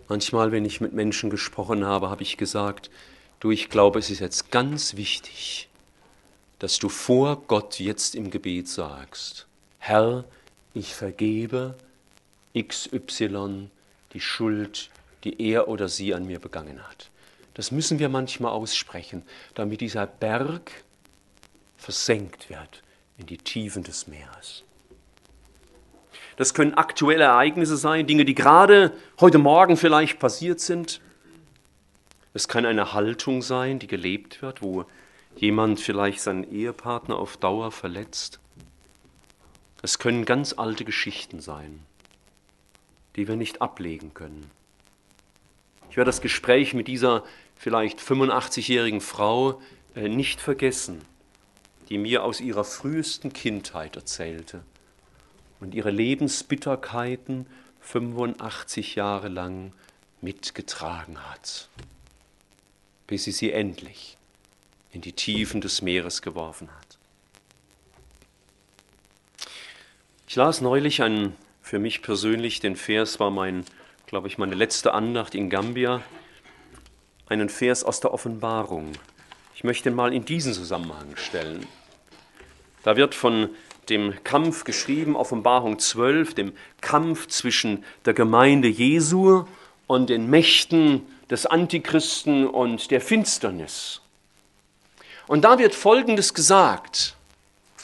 Manchmal, 0.08 0.50
wenn 0.50 0.64
ich 0.64 0.80
mit 0.80 0.94
Menschen 0.94 1.28
gesprochen 1.28 1.84
habe, 1.84 2.08
habe 2.08 2.22
ich 2.22 2.38
gesagt, 2.38 2.88
du, 3.40 3.50
ich 3.50 3.68
glaube, 3.68 3.98
es 3.98 4.08
ist 4.08 4.20
jetzt 4.20 4.50
ganz 4.50 4.96
wichtig, 4.96 5.68
dass 6.58 6.78
du 6.78 6.88
vor 6.88 7.42
Gott 7.48 7.78
jetzt 7.78 8.14
im 8.14 8.30
Gebet 8.30 8.66
sagst, 8.66 9.46
Herr, 9.76 10.24
ich 10.72 10.94
vergebe 10.94 11.74
XY 12.58 13.68
die 14.14 14.20
Schuld, 14.22 14.88
die 15.22 15.38
er 15.42 15.68
oder 15.68 15.90
sie 15.90 16.14
an 16.14 16.24
mir 16.24 16.40
begangen 16.40 16.82
hat. 16.88 17.10
Das 17.52 17.72
müssen 17.72 17.98
wir 17.98 18.08
manchmal 18.08 18.52
aussprechen, 18.52 19.22
damit 19.54 19.82
dieser 19.82 20.06
Berg 20.06 20.72
versenkt 21.78 22.50
wird 22.50 22.82
in 23.16 23.26
die 23.26 23.38
Tiefen 23.38 23.82
des 23.82 24.06
Meeres. 24.06 24.64
Das 26.36 26.54
können 26.54 26.74
aktuelle 26.74 27.24
Ereignisse 27.24 27.76
sein, 27.76 28.06
Dinge, 28.06 28.24
die 28.24 28.34
gerade 28.34 28.92
heute 29.20 29.38
Morgen 29.38 29.76
vielleicht 29.76 30.18
passiert 30.18 30.60
sind. 30.60 31.00
Es 32.34 32.46
kann 32.46 32.66
eine 32.66 32.92
Haltung 32.92 33.42
sein, 33.42 33.78
die 33.78 33.86
gelebt 33.86 34.42
wird, 34.42 34.62
wo 34.62 34.84
jemand 35.36 35.80
vielleicht 35.80 36.20
seinen 36.20 36.52
Ehepartner 36.52 37.16
auf 37.16 37.36
Dauer 37.36 37.72
verletzt. 37.72 38.38
Es 39.82 39.98
können 39.98 40.24
ganz 40.24 40.52
alte 40.52 40.84
Geschichten 40.84 41.40
sein, 41.40 41.80
die 43.16 43.26
wir 43.26 43.36
nicht 43.36 43.62
ablegen 43.62 44.14
können. 44.14 44.50
Ich 45.90 45.96
werde 45.96 46.08
das 46.08 46.20
Gespräch 46.20 46.74
mit 46.74 46.86
dieser 46.86 47.24
vielleicht 47.56 48.00
85-jährigen 48.00 49.00
Frau 49.00 49.60
äh, 49.94 50.08
nicht 50.08 50.40
vergessen 50.40 51.00
die 51.88 51.98
mir 51.98 52.24
aus 52.24 52.40
ihrer 52.40 52.64
frühesten 52.64 53.32
Kindheit 53.32 53.96
erzählte 53.96 54.62
und 55.60 55.74
ihre 55.74 55.90
Lebensbitterkeiten 55.90 57.46
85 57.80 58.94
Jahre 58.94 59.28
lang 59.28 59.72
mitgetragen 60.20 61.18
hat, 61.30 61.68
bis 63.06 63.24
sie 63.24 63.32
sie 63.32 63.52
endlich 63.52 64.18
in 64.92 65.00
die 65.00 65.12
Tiefen 65.12 65.60
des 65.60 65.82
Meeres 65.82 66.22
geworfen 66.22 66.68
hat. 66.70 66.98
Ich 70.26 70.36
las 70.36 70.60
neulich 70.60 71.02
einen, 71.02 71.36
für 71.62 71.78
mich 71.78 72.02
persönlich, 72.02 72.60
den 72.60 72.76
Vers 72.76 73.18
war 73.18 73.30
mein, 73.30 73.64
glaube 74.06 74.28
ich, 74.28 74.36
meine 74.36 74.54
letzte 74.54 74.92
Andacht 74.92 75.34
in 75.34 75.48
Gambia, 75.48 76.02
einen 77.28 77.48
Vers 77.48 77.84
aus 77.84 78.00
der 78.00 78.12
Offenbarung. 78.12 78.92
Ich 79.54 79.64
möchte 79.64 79.88
ihn 79.88 79.94
mal 79.94 80.12
in 80.12 80.24
diesen 80.24 80.52
Zusammenhang 80.52 81.16
stellen. 81.16 81.66
Da 82.88 82.96
wird 82.96 83.14
von 83.14 83.50
dem 83.90 84.14
Kampf 84.24 84.64
geschrieben, 84.64 85.14
Offenbarung 85.14 85.78
12, 85.78 86.32
dem 86.32 86.54
Kampf 86.80 87.26
zwischen 87.26 87.84
der 88.06 88.14
Gemeinde 88.14 88.66
Jesu 88.66 89.44
und 89.86 90.08
den 90.08 90.30
Mächten 90.30 91.02
des 91.28 91.44
Antichristen 91.44 92.46
und 92.46 92.90
der 92.90 93.02
Finsternis. 93.02 94.00
Und 95.26 95.44
da 95.44 95.58
wird 95.58 95.74
Folgendes 95.74 96.32
gesagt, 96.32 97.14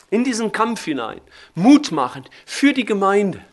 in 0.09 0.25
diesen 0.25 0.53
Kampf 0.53 0.87
hinein, 0.87 1.21
mutmachend 1.55 2.31
für 2.47 2.73
die 2.73 2.87
Gemeinde. 2.87 3.45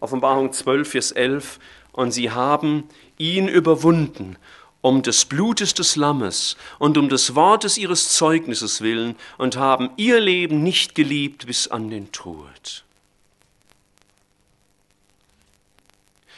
Offenbarung 0.00 0.52
12, 0.52 0.90
Vers 0.90 1.12
11, 1.12 1.60
und 1.92 2.10
sie 2.10 2.32
haben 2.32 2.88
ihn 3.18 3.46
überwunden 3.46 4.34
um 4.82 5.02
des 5.02 5.24
Blutes 5.24 5.74
des 5.74 5.96
Lammes 5.96 6.56
und 6.78 6.96
um 6.96 7.08
des 7.08 7.34
Wortes 7.34 7.76
ihres 7.78 8.10
Zeugnisses 8.10 8.80
willen 8.80 9.16
und 9.38 9.56
haben 9.56 9.90
ihr 9.96 10.20
Leben 10.20 10.62
nicht 10.62 10.94
geliebt 10.94 11.46
bis 11.46 11.68
an 11.68 11.90
den 11.90 12.12
Tod. 12.12 12.84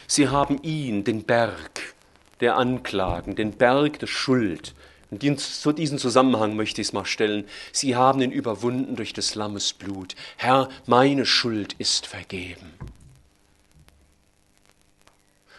Sie 0.07 0.29
haben 0.29 0.63
ihn, 0.63 1.05
den 1.05 1.23
Berg 1.23 1.95
der 2.41 2.57
Anklagen, 2.57 3.37
den 3.37 3.53
Berg 3.53 4.01
der 4.01 4.09
Schuld, 4.09 4.75
und 5.13 5.41
zu 5.41 5.73
diesem 5.73 5.99
Zusammenhang 5.99 6.57
möchte 6.57 6.81
ich 6.81 6.89
es 6.89 6.93
mal 6.95 7.05
stellen. 7.05 7.47
Sie 7.71 7.97
haben 7.97 8.23
ihn 8.23 8.33
überwunden 8.33 8.97
durch 8.97 9.13
des 9.13 9.35
Lammes 9.35 9.75
Blut. 9.75 10.17
Herr, 10.39 10.71
meine 10.87 11.27
Schuld 11.27 11.75
ist 11.75 12.07
vergeben. 12.07 12.73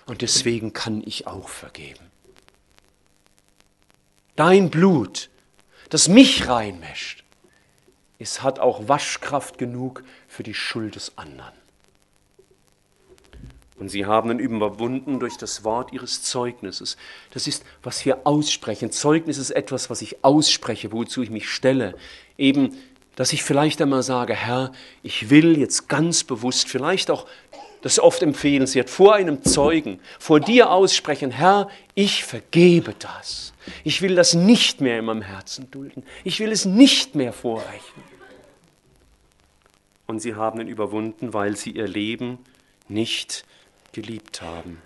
Und 0.08 0.24
deswegen 0.24 0.74
kann 0.74 1.04
ich 1.06 1.28
auch 1.28 1.50
vergeben. 1.50 2.13
Dein 4.36 4.70
Blut, 4.70 5.30
das 5.90 6.08
mich 6.08 6.48
reinwäscht, 6.48 7.24
es 8.20 8.42
hat 8.42 8.60
auch 8.60 8.88
Waschkraft 8.88 9.58
genug 9.58 10.04
für 10.28 10.44
die 10.44 10.54
Schuld 10.54 10.96
des 10.96 11.18
anderen. 11.18 11.54
Und 13.78 13.90
sie 13.90 14.06
haben 14.06 14.32
ihn 14.32 14.40
überwunden 14.40 15.20
durch 15.20 15.36
das 15.38 15.64
Wort 15.64 15.92
ihres 15.92 16.22
Zeugnisses. 16.22 16.96
Das 17.32 17.48
ist, 17.48 17.66
was 17.82 18.06
wir 18.06 18.26
aussprechen. 18.26 18.92
Zeugnis 18.92 19.38
ist 19.38 19.52
etwas, 19.52 19.90
was 19.90 20.02
ich 20.02 20.24
ausspreche, 20.24 20.92
wozu 20.92 21.22
ich 21.22 21.30
mich 21.30 21.50
stelle. 21.50 21.96
Eben, 22.38 22.78
dass 23.16 23.34
ich 23.34 23.44
vielleicht 23.44 23.82
einmal 23.82 24.04
sage, 24.04 24.36
Herr, 24.36 24.72
ich 25.02 25.30
will 25.30 25.58
jetzt 25.58 25.90
ganz 25.90 26.24
bewusst, 26.24 26.68
vielleicht 26.68 27.12
auch, 27.12 27.28
das 27.82 28.00
oft 28.00 28.24
empfehlenswert, 28.24 28.90
vor 28.90 29.16
einem 29.16 29.44
Zeugen, 29.44 30.00
vor 30.18 30.40
dir 30.40 30.70
aussprechen, 30.70 31.32
Herr, 31.32 31.68
ich 31.96 32.24
vergebe 32.24 32.96
das. 32.98 33.53
Ich 33.84 34.02
will 34.02 34.16
das 34.16 34.34
nicht 34.34 34.82
mehr 34.82 35.00
in 35.00 35.06
meinem 35.06 35.22
Herzen 35.22 35.70
dulden. 35.72 36.04
Ich 36.24 36.40
will 36.40 36.52
es 36.52 36.66
nicht 36.66 37.16
mehr 37.16 37.34
vorrechnen. 37.34 38.04
Und 40.08 40.20
sie 40.20 40.36
haben 40.36 40.60
ihn 40.60 40.68
überwunden, 40.68 41.34
weil 41.34 41.56
sie 41.56 41.72
ihr 41.72 41.88
Leben 41.88 42.40
nicht 42.88 43.46
geliebt 43.94 44.42
haben. 44.42 44.82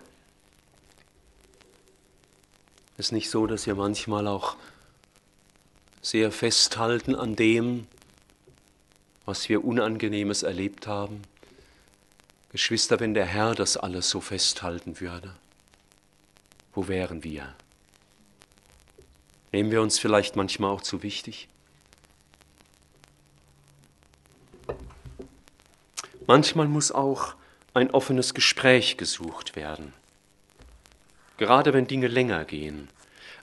Ist 2.98 3.12
nicht 3.12 3.30
so, 3.30 3.48
dass 3.48 3.68
wir 3.68 3.76
manchmal 3.76 4.28
auch 4.28 4.58
sehr 6.02 6.32
festhalten 6.32 7.16
an 7.16 7.36
dem, 7.36 7.88
was 9.26 9.50
wir 9.50 9.64
Unangenehmes 9.66 10.44
erlebt 10.44 10.88
haben. 10.88 11.22
Geschwister, 12.52 13.00
wenn 13.00 13.14
der 13.14 13.26
Herr 13.26 13.54
das 13.56 13.76
alles 13.78 14.10
so 14.10 14.22
festhalten 14.22 15.00
würde, 15.00 15.36
wo 16.74 16.88
wären 16.88 17.24
wir? 17.24 17.54
Nehmen 19.52 19.72
wir 19.72 19.82
uns 19.82 19.98
vielleicht 19.98 20.36
manchmal 20.36 20.72
auch 20.72 20.82
zu 20.82 21.04
wichtig? 21.04 21.48
Manchmal 26.28 26.68
muss 26.68 26.92
auch 26.92 27.36
ein 27.74 27.92
offenes 27.92 28.34
Gespräch 28.34 28.98
gesucht 28.98 29.56
werden, 29.56 29.94
gerade 31.38 31.74
wenn 31.74 31.88
Dinge 31.88 32.08
länger 32.08 32.44
gehen, 32.44 32.90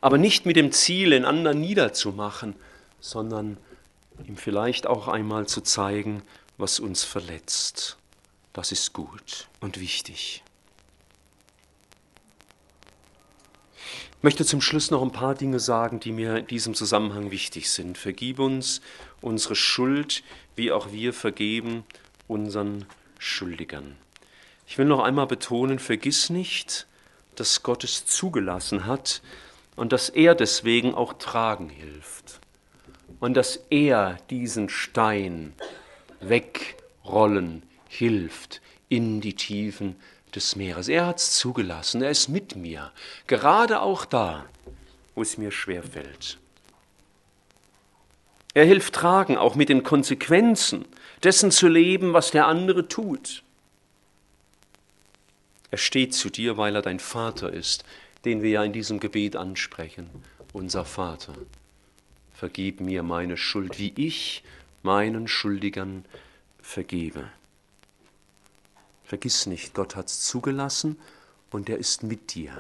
aber 0.03 0.19
nicht 0.19 0.45
mit 0.45 0.57
dem 0.57 0.71
Ziel, 0.71 1.11
den 1.11 1.25
anderen 1.25 1.63
niederzumachen, 1.63 2.55
sondern 3.01 3.57
ihm 4.27 4.37
vielleicht 4.37 4.87
auch 4.87 5.09
einmal 5.09 5.47
zu 5.47 5.63
zeigen, 5.63 6.23
was 6.59 6.79
uns 6.79 7.05
verletzt. 7.05 7.97
Das 8.53 8.71
ist 8.71 8.93
gut 8.93 9.49
und 9.61 9.81
wichtig. 9.81 10.44
Möchte 14.25 14.47
zum 14.47 14.63
Schluss 14.63 14.91
noch 14.91 15.03
ein 15.03 15.13
paar 15.13 15.35
Dinge 15.35 15.61
sagen, 15.61 16.01
die 16.01 16.11
mir 16.11 16.39
in 16.39 16.47
diesem 16.47 16.73
Zusammenhang 16.73 17.31
wichtig 17.31 17.69
sind. 17.69 17.99
Vergib 17.99 18.39
uns 18.39 18.81
unsere 19.21 19.55
Schuld, 19.55 20.23
wie 20.57 20.73
auch 20.73 20.93
wir 20.93 21.13
vergeben 21.13 21.85
unseren 22.27 22.87
Schuldigern. 23.19 23.97
Ich 24.67 24.79
will 24.79 24.87
noch 24.87 25.01
einmal 25.01 25.27
betonen, 25.27 25.79
vergiss 25.79 26.31
nicht, 26.31 26.87
dass 27.35 27.63
Gott 27.63 27.85
es 27.85 28.07
zugelassen 28.07 28.87
hat 28.87 29.21
und 29.77 29.93
dass 29.93 30.09
er 30.09 30.35
deswegen 30.35 30.95
auch 30.95 31.13
tragen 31.13 31.69
hilft 31.69 32.41
und 33.21 33.35
dass 33.35 33.61
er 33.69 34.17
diesen 34.31 34.71
Stein 34.71 35.53
wegrollen 36.21 37.63
hilft 37.91 38.63
in 38.89 39.21
die 39.21 39.35
Tiefen 39.35 39.97
des 40.35 40.57
Meeres. 40.57 40.89
Er 40.89 41.07
hat 41.07 41.19
es 41.19 41.33
zugelassen, 41.33 42.03
er 42.03 42.11
ist 42.11 42.29
mit 42.29 42.57
mir, 42.57 42.93
gerade 43.27 43.81
auch 43.81 44.05
da, 44.05 44.47
wo 45.15 45.23
es 45.23 45.39
mir 45.39 45.51
schwer 45.51 45.83
fällt. 45.83 46.39
Er 48.55 48.65
hilft 48.65 48.95
tragen, 48.95 49.37
auch 49.37 49.57
mit 49.57 49.69
den 49.69 49.83
Konsequenzen 49.83 50.85
dessen 51.23 51.51
zu 51.51 51.67
leben, 51.69 52.13
was 52.13 52.31
der 52.31 52.47
andere 52.47 52.87
tut. 52.87 53.43
Er 55.71 55.79
steht 55.79 56.15
zu 56.15 56.31
dir, 56.31 56.57
weil 56.57 56.77
er 56.77 56.83
dein 56.83 57.01
Vater 57.01 57.53
ist, 57.53 57.85
den 58.25 58.43
wir 58.43 58.51
ja 58.51 58.65
in 58.65 58.73
diesem 58.73 59.01
Gebet 59.01 59.35
ansprechen. 59.35 60.09
Unser 60.53 60.85
Vater, 60.85 61.35
vergib 62.33 62.81
mir 62.81 63.03
meine 63.03 63.37
Schuld, 63.37 63.79
wie 63.81 63.93
ich 63.97 64.45
meinen 64.85 65.27
Schuldigern 65.27 66.05
vergebe. 66.63 67.29
Vergiss 69.05 69.47
nicht, 69.47 69.75
Gott 69.75 69.97
hat 69.97 70.07
es 70.07 70.23
zugelassen 70.23 70.99
und 71.51 71.69
er 71.69 71.79
ist 71.79 72.03
mit 72.03 72.35
dir. 72.35 72.53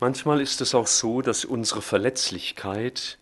Manchmal 0.00 0.40
ist 0.40 0.60
es 0.60 0.74
auch 0.74 0.88
so, 0.88 1.22
dass 1.22 1.44
unsere 1.44 1.80
Verletzlichkeit 1.80 3.16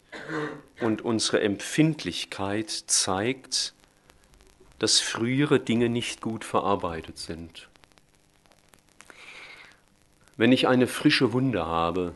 und 0.81 1.03
unsere 1.03 1.41
Empfindlichkeit 1.41 2.71
zeigt, 2.71 3.75
dass 4.79 4.99
frühere 4.99 5.61
Dinge 5.61 5.89
nicht 5.89 6.21
gut 6.21 6.45
verarbeitet 6.45 7.19
sind. 7.19 7.69
Wenn 10.37 10.51
ich 10.51 10.67
eine 10.67 10.89
frische 10.89 11.33
Wunde 11.33 11.67
habe, 11.67 12.15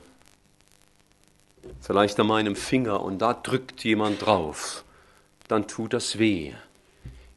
vielleicht 1.81 2.19
an 2.19 2.27
meinem 2.27 2.57
Finger 2.57 3.03
und 3.03 3.19
da 3.19 3.35
drückt 3.35 3.85
jemand 3.85 4.25
drauf, 4.27 4.85
dann 5.49 5.69
tut 5.69 5.93
das 5.93 6.19
weh. 6.19 6.53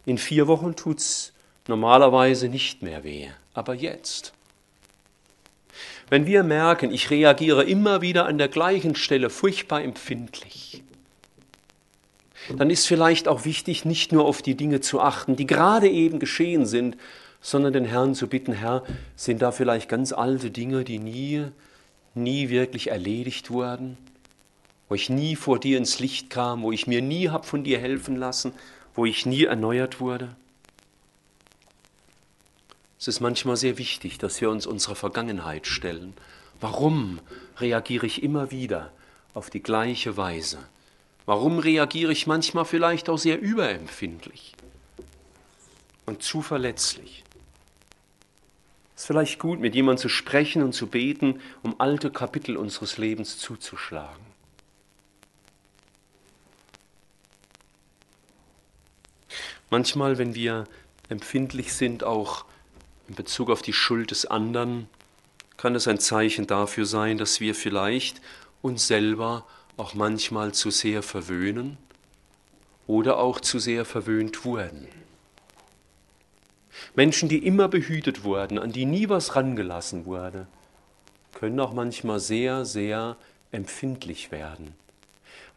In 0.05 0.17
vier 0.17 0.47
Wochen 0.47 0.75
tut 0.75 0.99
es 0.99 1.33
normalerweise 1.67 2.49
nicht 2.49 2.81
mehr 2.81 3.03
weh, 3.03 3.27
aber 3.53 3.73
jetzt. 3.73 4.33
Wenn 6.09 6.25
wir 6.25 6.43
merken, 6.43 6.91
ich 6.91 7.11
reagiere 7.11 7.63
immer 7.63 8.01
wieder 8.01 8.25
an 8.25 8.39
der 8.39 8.47
gleichen 8.47 8.95
Stelle 8.95 9.29
furchtbar 9.29 9.83
empfindlich, 9.83 10.83
dann 12.57 12.71
ist 12.71 12.87
vielleicht 12.87 13.27
auch 13.27 13.45
wichtig, 13.45 13.85
nicht 13.85 14.11
nur 14.11 14.25
auf 14.25 14.41
die 14.41 14.55
Dinge 14.55 14.81
zu 14.81 14.99
achten, 14.99 15.35
die 15.35 15.45
gerade 15.45 15.87
eben 15.87 16.17
geschehen 16.17 16.65
sind, 16.65 16.97
sondern 17.41 17.73
den 17.73 17.85
Herrn 17.85 18.15
zu 18.15 18.27
bitten, 18.27 18.53
Herr, 18.53 18.83
sind 19.15 19.41
da 19.41 19.51
vielleicht 19.51 19.87
ganz 19.87 20.11
alte 20.11 20.49
Dinge, 20.49 20.83
die 20.83 20.97
nie, 20.97 21.45
nie 22.15 22.49
wirklich 22.49 22.89
erledigt 22.89 23.51
wurden? 23.51 23.97
Wo 24.89 24.95
ich 24.95 25.09
nie 25.09 25.35
vor 25.35 25.59
dir 25.59 25.77
ins 25.77 25.99
Licht 25.99 26.29
kam, 26.29 26.63
wo 26.63 26.71
ich 26.71 26.87
mir 26.87 27.01
nie 27.01 27.29
hab 27.29 27.45
von 27.45 27.63
dir 27.63 27.79
helfen 27.79 28.15
lassen, 28.15 28.53
wo 28.95 29.05
ich 29.05 29.25
nie 29.25 29.45
erneuert 29.45 29.99
wurde? 29.99 30.35
Es 32.99 33.07
ist 33.07 33.21
manchmal 33.21 33.55
sehr 33.55 33.77
wichtig, 33.77 34.17
dass 34.17 34.41
wir 34.41 34.49
uns 34.49 34.65
unserer 34.65 34.95
Vergangenheit 34.95 35.67
stellen. 35.67 36.13
Warum 36.59 37.19
reagiere 37.57 38.05
ich 38.05 38.23
immer 38.23 38.51
wieder 38.51 38.91
auf 39.33 39.49
die 39.49 39.63
gleiche 39.63 40.17
Weise? 40.17 40.57
Warum 41.25 41.59
reagiere 41.59 42.11
ich 42.11 42.27
manchmal 42.27 42.65
vielleicht 42.65 43.07
auch 43.07 43.17
sehr 43.17 43.39
überempfindlich 43.39 44.53
und 46.07 46.23
zu 46.23 46.41
verletzlich? 46.41 47.23
Es 48.95 49.03
ist 49.03 49.07
vielleicht 49.07 49.39
gut, 49.39 49.59
mit 49.59 49.75
jemandem 49.75 50.01
zu 50.01 50.09
sprechen 50.09 50.63
und 50.63 50.73
zu 50.73 50.87
beten, 50.87 51.39
um 51.61 51.79
alte 51.79 52.11
Kapitel 52.11 52.57
unseres 52.57 52.97
Lebens 52.97 53.37
zuzuschlagen. 53.37 54.28
Manchmal, 59.69 60.17
wenn 60.17 60.35
wir 60.35 60.65
empfindlich 61.09 61.73
sind, 61.73 62.03
auch 62.03 62.45
in 63.07 63.15
Bezug 63.15 63.49
auf 63.49 63.61
die 63.61 63.73
Schuld 63.73 64.11
des 64.11 64.25
anderen, 64.25 64.87
kann 65.57 65.75
es 65.75 65.87
ein 65.87 65.99
Zeichen 65.99 66.47
dafür 66.47 66.85
sein, 66.85 67.17
dass 67.17 67.39
wir 67.39 67.53
vielleicht 67.53 68.21
uns 68.61 68.87
selber 68.87 69.45
auch 69.77 69.93
manchmal 69.93 70.53
zu 70.53 70.71
sehr 70.71 71.03
verwöhnen 71.03 71.77
oder 72.87 73.17
auch 73.17 73.39
zu 73.39 73.59
sehr 73.59 73.85
verwöhnt 73.85 74.45
wurden. 74.45 74.87
Menschen, 76.95 77.29
die 77.29 77.45
immer 77.45 77.67
behütet 77.67 78.23
wurden, 78.23 78.57
an 78.57 78.71
die 78.71 78.85
nie 78.85 79.09
was 79.09 79.35
rangelassen 79.35 80.05
wurde, 80.05 80.47
können 81.33 81.59
auch 81.59 81.73
manchmal 81.73 82.19
sehr, 82.19 82.65
sehr 82.65 83.17
empfindlich 83.51 84.31
werden, 84.31 84.73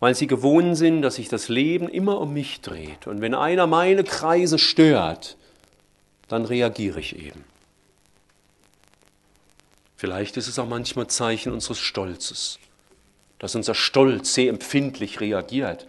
weil 0.03 0.17
sie 0.17 0.27
gewohnt 0.27 0.77
sind, 0.77 1.03
dass 1.03 1.15
sich 1.15 1.29
das 1.29 1.49
Leben 1.49 1.89
immer 1.89 2.21
um 2.21 2.33
mich 2.33 2.61
dreht. 2.61 3.07
Und 3.07 3.21
wenn 3.21 3.37
einer 3.37 3.69
meine 3.69 4.03
Kreise 4.03 4.59
stört, 4.59 5.37
dann 6.27 6.45
reagiere 6.45 6.99
ich 6.99 7.17
eben. 7.25 7.45
Vielleicht 9.95 10.37
ist 10.37 10.49
es 10.49 10.59
auch 10.59 10.67
manchmal 10.67 11.07
Zeichen 11.07 11.53
unseres 11.53 11.79
Stolzes, 11.79 12.59
dass 13.39 13.55
unser 13.55 13.77
Stolz 13.77 14.35
sehr 14.35 14.49
empfindlich 14.49 15.21
reagiert, 15.21 15.87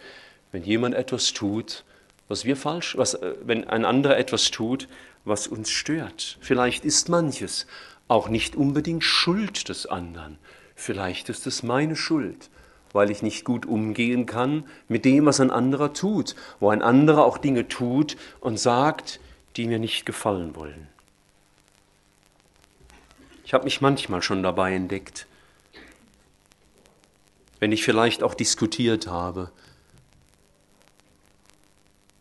wenn 0.52 0.62
jemand 0.62 0.94
etwas 0.94 1.32
tut, 1.32 1.82
was 2.28 2.44
wir 2.44 2.56
falsch, 2.56 2.96
was, 2.96 3.14
äh, 3.14 3.34
wenn 3.42 3.66
ein 3.66 3.84
anderer 3.84 4.16
etwas 4.16 4.52
tut, 4.52 4.86
was 5.24 5.48
uns 5.48 5.70
stört. 5.70 6.38
Vielleicht 6.40 6.84
ist 6.84 7.08
manches 7.08 7.66
auch 8.06 8.28
nicht 8.28 8.54
unbedingt 8.54 9.02
Schuld 9.02 9.68
des 9.68 9.86
anderen. 9.86 10.38
Vielleicht 10.76 11.30
ist 11.30 11.48
es 11.48 11.64
meine 11.64 11.96
Schuld, 11.96 12.48
weil 12.94 13.10
ich 13.10 13.22
nicht 13.22 13.44
gut 13.44 13.66
umgehen 13.66 14.24
kann 14.24 14.66
mit 14.88 15.04
dem, 15.04 15.26
was 15.26 15.40
ein 15.40 15.50
anderer 15.50 15.92
tut, 15.92 16.34
wo 16.60 16.70
ein 16.70 16.80
anderer 16.80 17.26
auch 17.26 17.36
Dinge 17.36 17.68
tut 17.68 18.16
und 18.40 18.58
sagt, 18.58 19.20
die 19.56 19.66
mir 19.66 19.78
nicht 19.78 20.06
gefallen 20.06 20.56
wollen. 20.56 20.86
Ich 23.44 23.52
habe 23.52 23.64
mich 23.64 23.82
manchmal 23.82 24.22
schon 24.22 24.42
dabei 24.42 24.74
entdeckt, 24.74 25.26
wenn 27.58 27.72
ich 27.72 27.84
vielleicht 27.84 28.22
auch 28.22 28.34
diskutiert 28.34 29.08
habe 29.08 29.50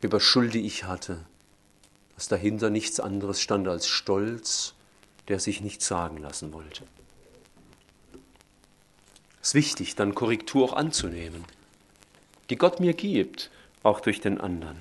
über 0.02 0.20
Schuld, 0.20 0.54
die 0.56 0.66
ich 0.66 0.86
hatte, 0.86 1.24
dass 2.16 2.28
dahinter 2.28 2.70
nichts 2.72 3.00
anderes 3.00 3.40
stand 3.40 3.68
als 3.68 3.88
Stolz, 3.88 4.74
der 5.28 5.40
sich 5.40 5.62
nichts 5.62 5.88
sagen 5.88 6.18
lassen 6.18 6.52
wollte. 6.52 6.84
Es 9.43 9.49
ist 9.49 9.56
wichtig, 9.56 9.95
dann 9.95 10.15
Korrektur 10.15 10.63
auch 10.63 10.73
anzunehmen, 10.73 11.43
die 12.49 12.56
Gott 12.56 12.79
mir 12.79 12.93
gibt, 12.93 13.51
auch 13.84 13.99
durch 13.99 14.21
den 14.21 14.39
anderen. 14.39 14.77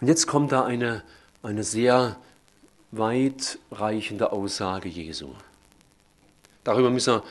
Und 0.00 0.08
jetzt 0.08 0.26
kommt 0.26 0.50
da 0.50 0.64
eine, 0.64 1.04
eine 1.44 1.62
sehr 1.62 2.16
weitreichende 2.90 4.32
Aussage 4.32 4.88
Jesu. 4.88 5.28
Darüber 6.64 6.90
müssen 6.90 7.14
wir 7.14 7.22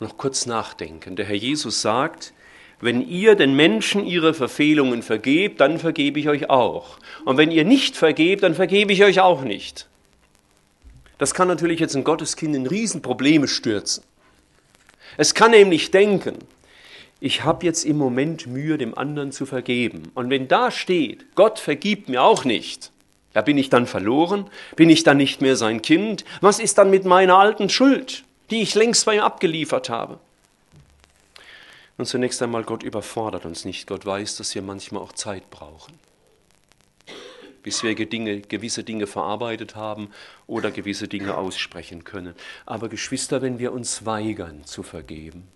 noch 0.00 0.16
kurz 0.16 0.46
nachdenken. 0.46 1.14
Der 1.14 1.26
Herr 1.26 1.36
Jesus 1.36 1.80
sagt, 1.80 2.32
wenn 2.80 3.06
ihr 3.06 3.36
den 3.36 3.54
Menschen 3.54 4.04
ihre 4.04 4.34
Verfehlungen 4.34 5.04
vergebt, 5.04 5.60
dann 5.60 5.78
vergebe 5.78 6.18
ich 6.18 6.28
euch 6.28 6.50
auch. 6.50 6.98
Und 7.24 7.36
wenn 7.36 7.52
ihr 7.52 7.64
nicht 7.64 7.96
vergebt, 7.96 8.42
dann 8.42 8.56
vergebe 8.56 8.92
ich 8.92 9.04
euch 9.04 9.20
auch 9.20 9.42
nicht. 9.42 9.86
Das 11.18 11.34
kann 11.34 11.46
natürlich 11.46 11.78
jetzt 11.78 11.94
ein 11.94 12.02
Gotteskind 12.02 12.56
in 12.56 12.66
Riesenprobleme 12.66 13.46
stürzen. 13.46 14.02
Es 15.16 15.34
kann 15.34 15.52
nämlich 15.52 15.90
denken, 15.90 16.38
ich 17.20 17.44
habe 17.44 17.64
jetzt 17.64 17.84
im 17.84 17.96
Moment 17.96 18.46
Mühe, 18.46 18.76
dem 18.76 18.96
anderen 18.96 19.32
zu 19.32 19.46
vergeben. 19.46 20.10
Und 20.14 20.30
wenn 20.30 20.48
da 20.48 20.70
steht, 20.70 21.34
Gott 21.34 21.58
vergibt 21.58 22.08
mir 22.08 22.22
auch 22.22 22.44
nicht, 22.44 22.90
ja, 23.34 23.42
bin 23.42 23.58
ich 23.58 23.68
dann 23.68 23.86
verloren? 23.86 24.48
Bin 24.76 24.90
ich 24.90 25.02
dann 25.02 25.16
nicht 25.16 25.40
mehr 25.40 25.56
sein 25.56 25.82
Kind? 25.82 26.24
Was 26.40 26.60
ist 26.60 26.78
dann 26.78 26.90
mit 26.90 27.04
meiner 27.04 27.36
alten 27.36 27.68
Schuld, 27.68 28.24
die 28.50 28.62
ich 28.62 28.74
längst 28.74 29.06
bei 29.06 29.16
ihm 29.16 29.22
abgeliefert 29.22 29.88
habe? 29.88 30.20
Und 31.96 32.06
zunächst 32.06 32.42
einmal, 32.42 32.64
Gott 32.64 32.82
überfordert 32.82 33.44
uns 33.44 33.64
nicht. 33.64 33.86
Gott 33.86 34.04
weiß, 34.04 34.36
dass 34.36 34.54
wir 34.54 34.62
manchmal 34.62 35.02
auch 35.02 35.12
Zeit 35.12 35.50
brauchen, 35.50 35.98
bis 37.64 37.82
wir 37.82 37.94
Dinge, 37.94 38.42
gewisse 38.42 38.84
Dinge 38.84 39.08
verarbeitet 39.08 39.74
haben 39.74 40.10
oder 40.46 40.70
gewisse 40.70 41.08
Dinge 41.08 41.36
aussprechen 41.36 42.04
können. 42.04 42.34
Aber 42.66 42.88
Geschwister, 42.88 43.42
wenn 43.42 43.58
wir 43.58 43.72
uns 43.72 44.06
weigern 44.06 44.64
zu 44.64 44.84
vergeben, 44.84 45.48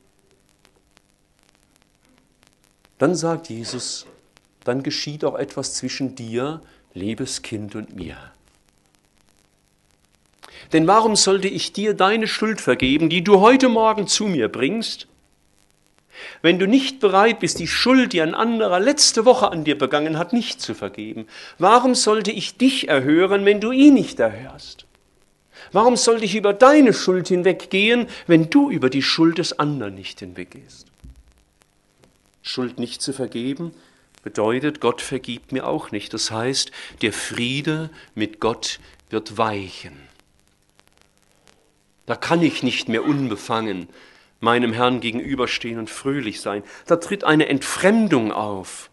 dann 2.96 3.14
sagt 3.14 3.50
Jesus, 3.50 4.06
dann 4.64 4.82
geschieht 4.82 5.24
auch 5.24 5.36
etwas 5.36 5.74
zwischen 5.74 6.16
dir, 6.16 6.62
liebes 6.94 7.42
Kind, 7.42 7.76
und 7.76 7.94
mir. 7.94 8.16
Denn 10.72 10.86
warum 10.86 11.14
sollte 11.14 11.48
ich 11.48 11.72
dir 11.72 11.94
deine 11.94 12.26
Schuld 12.26 12.60
vergeben, 12.60 13.10
die 13.10 13.22
du 13.22 13.40
heute 13.40 13.68
Morgen 13.68 14.06
zu 14.06 14.24
mir 14.24 14.48
bringst, 14.48 15.07
wenn 16.42 16.58
du 16.58 16.66
nicht 16.66 17.00
bereit 17.00 17.40
bist, 17.40 17.58
die 17.58 17.68
Schuld, 17.68 18.12
die 18.12 18.22
ein 18.22 18.34
anderer 18.34 18.80
letzte 18.80 19.24
Woche 19.24 19.50
an 19.50 19.64
dir 19.64 19.76
begangen 19.76 20.18
hat, 20.18 20.32
nicht 20.32 20.60
zu 20.60 20.74
vergeben, 20.74 21.26
warum 21.58 21.94
sollte 21.94 22.30
ich 22.30 22.56
dich 22.56 22.88
erhören, 22.88 23.44
wenn 23.44 23.60
du 23.60 23.72
ihn 23.72 23.94
nicht 23.94 24.20
erhörst? 24.20 24.86
Warum 25.72 25.96
sollte 25.96 26.24
ich 26.24 26.34
über 26.34 26.52
deine 26.52 26.94
Schuld 26.94 27.28
hinweggehen, 27.28 28.06
wenn 28.26 28.48
du 28.50 28.70
über 28.70 28.90
die 28.90 29.02
Schuld 29.02 29.38
des 29.38 29.58
anderen 29.58 29.94
nicht 29.94 30.20
hinweggehst? 30.20 30.86
Schuld 32.42 32.78
nicht 32.78 33.02
zu 33.02 33.12
vergeben 33.12 33.72
bedeutet, 34.22 34.80
Gott 34.80 35.00
vergibt 35.00 35.52
mir 35.52 35.66
auch 35.66 35.90
nicht. 35.90 36.12
Das 36.12 36.30
heißt, 36.30 36.70
der 37.02 37.12
Friede 37.12 37.90
mit 38.14 38.40
Gott 38.40 38.80
wird 39.10 39.38
weichen. 39.38 39.96
Da 42.06 42.16
kann 42.16 42.42
ich 42.42 42.62
nicht 42.62 42.88
mehr 42.88 43.04
unbefangen 43.04 43.88
meinem 44.40 44.72
Herrn 44.72 45.00
gegenüberstehen 45.00 45.78
und 45.78 45.90
fröhlich 45.90 46.40
sein. 46.40 46.62
Da 46.86 46.96
tritt 46.96 47.24
eine 47.24 47.48
Entfremdung 47.48 48.32
auf, 48.32 48.90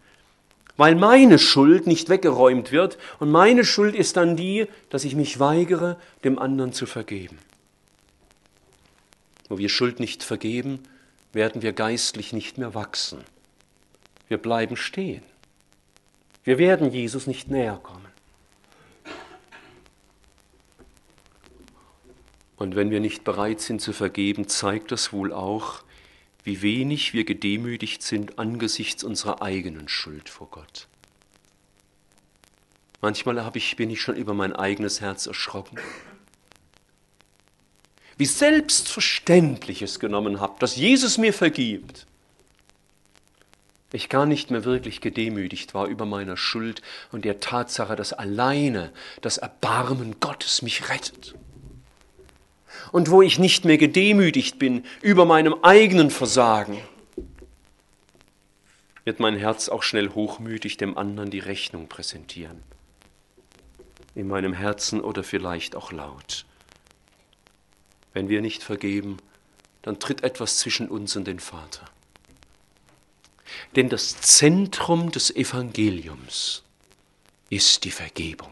weil 0.76 0.94
meine 0.94 1.38
Schuld 1.38 1.86
nicht 1.86 2.08
weggeräumt 2.08 2.72
wird 2.72 2.98
und 3.18 3.30
meine 3.30 3.64
Schuld 3.64 3.94
ist 3.94 4.16
dann 4.16 4.36
die, 4.36 4.66
dass 4.90 5.04
ich 5.04 5.14
mich 5.14 5.38
weigere, 5.38 5.98
dem 6.24 6.38
anderen 6.38 6.72
zu 6.72 6.86
vergeben. 6.86 7.38
Wo 9.48 9.58
wir 9.58 9.68
Schuld 9.68 10.00
nicht 10.00 10.22
vergeben, 10.22 10.80
werden 11.32 11.62
wir 11.62 11.72
geistlich 11.72 12.32
nicht 12.32 12.58
mehr 12.58 12.74
wachsen. 12.74 13.20
Wir 14.28 14.38
bleiben 14.38 14.76
stehen. 14.76 15.22
Wir 16.42 16.58
werden 16.58 16.90
Jesus 16.90 17.26
nicht 17.26 17.50
näher 17.50 17.78
kommen. 17.82 18.05
Und 22.56 22.74
wenn 22.74 22.90
wir 22.90 23.00
nicht 23.00 23.24
bereit 23.24 23.60
sind 23.60 23.80
zu 23.80 23.92
vergeben, 23.92 24.48
zeigt 24.48 24.90
das 24.90 25.12
wohl 25.12 25.32
auch, 25.32 25.82
wie 26.42 26.62
wenig 26.62 27.12
wir 27.12 27.24
gedemütigt 27.24 28.02
sind 28.02 28.38
angesichts 28.38 29.04
unserer 29.04 29.42
eigenen 29.42 29.88
Schuld 29.88 30.28
vor 30.28 30.48
Gott. 30.50 30.88
Manchmal 33.02 33.44
habe 33.44 33.58
ich, 33.58 33.76
bin 33.76 33.90
ich 33.90 34.00
schon 34.00 34.16
über 34.16 34.32
mein 34.32 34.54
eigenes 34.54 35.00
Herz 35.00 35.26
erschrocken. 35.26 35.78
Wie 38.16 38.24
selbstverständlich 38.24 39.82
es 39.82 40.00
genommen 40.00 40.40
habe, 40.40 40.54
dass 40.58 40.76
Jesus 40.76 41.18
mir 41.18 41.34
vergibt. 41.34 42.06
Ich 43.92 44.08
gar 44.08 44.24
nicht 44.24 44.50
mehr 44.50 44.64
wirklich 44.64 45.00
gedemütigt 45.00 45.74
war 45.74 45.86
über 45.86 46.06
meiner 46.06 46.36
Schuld 46.36 46.80
und 47.12 47.24
der 47.24 47.40
Tatsache, 47.40 47.96
dass 47.96 48.14
alleine 48.14 48.92
das 49.20 49.36
Erbarmen 49.36 50.18
Gottes 50.20 50.62
mich 50.62 50.88
rettet 50.88 51.34
und 52.92 53.10
wo 53.10 53.22
ich 53.22 53.38
nicht 53.38 53.64
mehr 53.64 53.78
gedemütigt 53.78 54.58
bin 54.58 54.84
über 55.02 55.24
meinem 55.24 55.54
eigenen 55.62 56.10
Versagen, 56.10 56.78
wird 59.04 59.20
mein 59.20 59.36
Herz 59.36 59.68
auch 59.68 59.82
schnell 59.82 60.10
hochmütig 60.10 60.76
dem 60.76 60.98
anderen 60.98 61.30
die 61.30 61.38
Rechnung 61.38 61.88
präsentieren. 61.88 62.62
In 64.14 64.26
meinem 64.26 64.52
Herzen 64.52 65.00
oder 65.00 65.22
vielleicht 65.22 65.76
auch 65.76 65.92
laut. 65.92 66.44
Wenn 68.12 68.28
wir 68.28 68.40
nicht 68.40 68.62
vergeben, 68.62 69.18
dann 69.82 70.00
tritt 70.00 70.24
etwas 70.24 70.58
zwischen 70.58 70.88
uns 70.88 71.14
und 71.16 71.26
den 71.26 71.38
Vater. 71.38 71.84
Denn 73.76 73.88
das 73.88 74.20
Zentrum 74.20 75.12
des 75.12 75.34
Evangeliums 75.34 76.64
ist 77.50 77.84
die 77.84 77.90
Vergebung. 77.90 78.50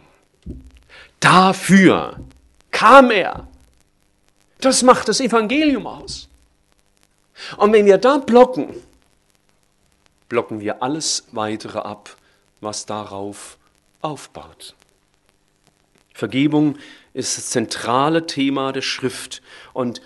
Dafür 1.18 2.20
kam 2.70 3.10
er, 3.10 3.48
das 4.60 4.82
macht 4.82 5.08
das 5.08 5.20
Evangelium 5.20 5.86
aus. 5.86 6.28
Und 7.56 7.72
wenn 7.72 7.86
wir 7.86 7.98
da 7.98 8.18
blocken, 8.18 8.74
blocken 10.28 10.60
wir 10.60 10.82
alles 10.82 11.26
weitere 11.32 11.78
ab, 11.78 12.16
was 12.60 12.86
darauf 12.86 13.58
aufbaut. 14.00 14.74
Vergebung 16.12 16.76
ist 17.12 17.36
das 17.36 17.50
zentrale 17.50 18.26
Thema 18.26 18.72
der 18.72 18.82
Schrift. 18.82 19.42
Und 19.72 20.00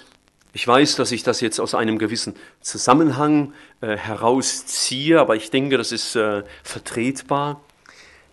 ich 0.53 0.67
weiß, 0.67 0.97
dass 0.97 1.13
ich 1.13 1.23
das 1.23 1.41
jetzt 1.41 1.61
aus 1.61 1.75
einem 1.75 1.99
gewissen 1.99 2.35
Zusammenhang 2.61 3.53
äh, 3.81 3.97
herausziehe, 3.97 5.21
aber 5.21 5.37
ich 5.37 5.51
denke, 5.51 5.77
das 5.77 5.93
ist 5.93 6.17
äh, 6.17 6.43
vertretbar. 6.63 7.61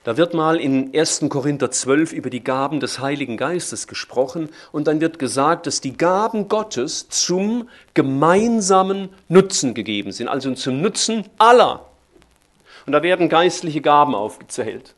Da 0.05 0.17
wird 0.17 0.35
mal 0.35 0.57
in 0.61 0.95
1. 0.95 1.25
Korinther 1.29 1.71
12 1.71 2.13
über 2.13 2.29
die 2.29 2.43
Gaben 2.43 2.79
des 2.79 2.99
Heiligen 2.99 3.37
Geistes 3.37 3.87
gesprochen 3.87 4.49
und 4.71 4.85
dann 4.85 5.01
wird 5.01 5.17
gesagt, 5.17 5.65
dass 5.65 5.81
die 5.81 5.97
Gaben 5.97 6.47
Gottes 6.47 7.09
zum 7.09 7.67
gemeinsamen 7.95 9.09
Nutzen 9.29 9.73
gegeben 9.73 10.11
sind, 10.11 10.27
also 10.27 10.53
zum 10.53 10.79
Nutzen 10.79 11.25
aller. 11.39 11.87
Und 12.85 12.93
da 12.93 13.01
werden 13.01 13.29
geistliche 13.29 13.81
Gaben 13.81 14.13
aufgezählt. 14.13 14.93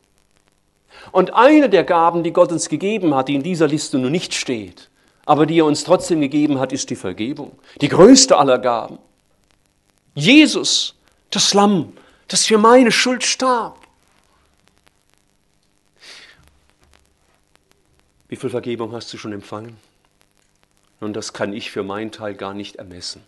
Und 1.13 1.33
eine 1.33 1.69
der 1.69 1.85
Gaben, 1.85 2.23
die 2.23 2.33
Gott 2.33 2.51
uns 2.51 2.67
gegeben 2.67 3.15
hat, 3.15 3.29
die 3.29 3.35
in 3.35 3.43
dieser 3.43 3.69
Liste 3.69 3.97
nur 3.99 4.09
nicht 4.09 4.33
steht, 4.33 4.89
aber 5.25 5.45
die 5.45 5.59
er 5.59 5.65
uns 5.65 5.85
trotzdem 5.85 6.19
gegeben 6.19 6.59
hat, 6.59 6.73
ist 6.73 6.89
die 6.89 6.97
Vergebung. 6.97 7.57
Die 7.79 7.87
größte 7.87 8.37
aller 8.37 8.59
Gaben. 8.59 8.99
Jesus, 10.15 10.95
das 11.29 11.53
Lamm, 11.53 11.93
das 12.27 12.45
für 12.45 12.57
meine 12.57 12.91
Schuld 12.91 13.23
starb. 13.23 13.76
Wie 18.29 18.35
viel 18.35 18.49
Vergebung 18.49 18.91
hast 18.93 19.13
du 19.13 19.17
schon 19.17 19.33
empfangen? 19.33 19.77
Nun, 20.99 21.13
das 21.13 21.33
kann 21.33 21.53
ich 21.53 21.71
für 21.71 21.83
meinen 21.83 22.11
Teil 22.11 22.35
gar 22.35 22.53
nicht 22.53 22.77
ermessen. 22.77 23.23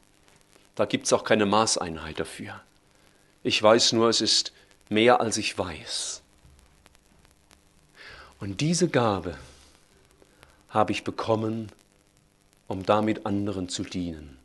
Da 0.76 0.86
gibt 0.86 1.06
es 1.06 1.14
auch 1.14 1.24
keine 1.24 1.46
Maßeinheit 1.46 2.20
dafür. 2.20 2.62
Ich 3.44 3.62
weiß 3.62 3.94
nur, 3.94 4.10
es 4.10 4.22
ist 4.22 4.52
mehr, 4.90 5.22
als 5.22 5.38
ich 5.38 5.58
weiß. 5.58 6.22
Und 8.40 8.62
diese 8.62 8.90
Gabe 8.90 9.38
habe 10.70 10.92
ich 10.92 11.04
bekommen, 11.04 11.72
um 12.68 12.86
damit 12.86 13.26
anderen 13.26 13.70
zu 13.70 13.84
dienen. 13.84 14.38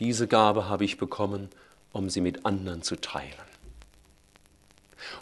Diese 0.00 0.26
Gabe 0.26 0.68
habe 0.68 0.84
ich 0.84 0.98
bekommen, 0.98 1.48
um 1.92 2.10
sie 2.10 2.20
mit 2.20 2.44
anderen 2.44 2.82
zu 2.82 2.96
teilen. 2.96 3.32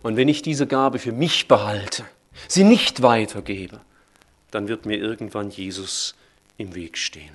Und 0.03 0.17
wenn 0.17 0.29
ich 0.29 0.43
diese 0.43 0.67
Gabe 0.67 0.99
für 0.99 1.13
mich 1.13 1.49
behalte, 1.49 2.05
sie 2.49 2.65
nicht 2.65 3.03
weitergebe, 3.03 3.81
dann 4.51 4.69
wird 4.69 4.87
mir 4.87 4.97
irgendwann 4.97 5.51
Jesus 5.51 6.15
im 6.59 6.75
Weg 6.75 6.99
stehen. 6.99 7.33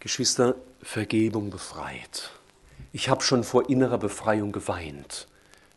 Geschwister, 0.00 0.56
Vergebung 0.82 1.50
befreit. 1.50 2.30
Ich 2.92 3.08
habe 3.08 3.22
schon 3.22 3.44
vor 3.44 3.70
innerer 3.70 3.98
Befreiung 3.98 4.52
geweint, 4.52 5.28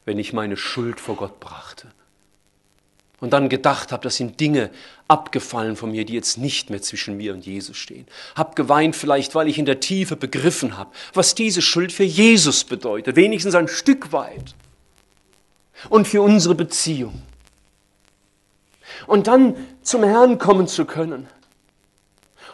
wenn 0.03 0.18
ich 0.18 0.34
meine 0.34 0.58
Schuld 0.58 0.99
vor 0.99 1.16
Gott 1.16 1.39
brachte. 1.39 1.91
Und 3.22 3.32
dann 3.32 3.47
gedacht 3.47 3.91
habe, 3.91 4.03
das 4.03 4.18
sind 4.18 4.39
Dinge 4.39 4.72
abgefallen 5.08 5.76
von 5.76 5.91
mir, 5.91 6.06
die 6.06 6.14
jetzt 6.14 6.38
nicht 6.38 6.70
mehr 6.70 6.82
zwischen 6.82 7.16
mir 7.18 7.34
und 7.34 7.45
Jesus 7.45 7.78
stehen. 7.78 8.06
Hab 8.36 8.56
geweint 8.56 8.95
vielleicht, 8.95 9.36
weil 9.36 9.47
ich 9.47 9.58
in 9.58 9.66
der 9.66 9.80
Tiefe 9.80 10.16
begriffen 10.16 10.76
habe, 10.76 10.91
was 11.14 11.34
diese 11.34 11.62
Schuld 11.62 11.93
für 11.93 12.03
Jesus 12.03 12.66
bedeutet, 12.66 13.16
wenigstens 13.16 13.56
ein 13.56 13.68
Stück 13.68 14.12
weit. 14.12 14.56
Und 15.89 16.08
für 16.08 16.22
unsere 16.22 16.56
Beziehung 16.56 17.22
und 19.07 19.27
dann 19.27 19.55
zum 19.81 20.03
Herrn 20.03 20.37
kommen 20.37 20.67
zu 20.67 20.85
können 20.85 21.27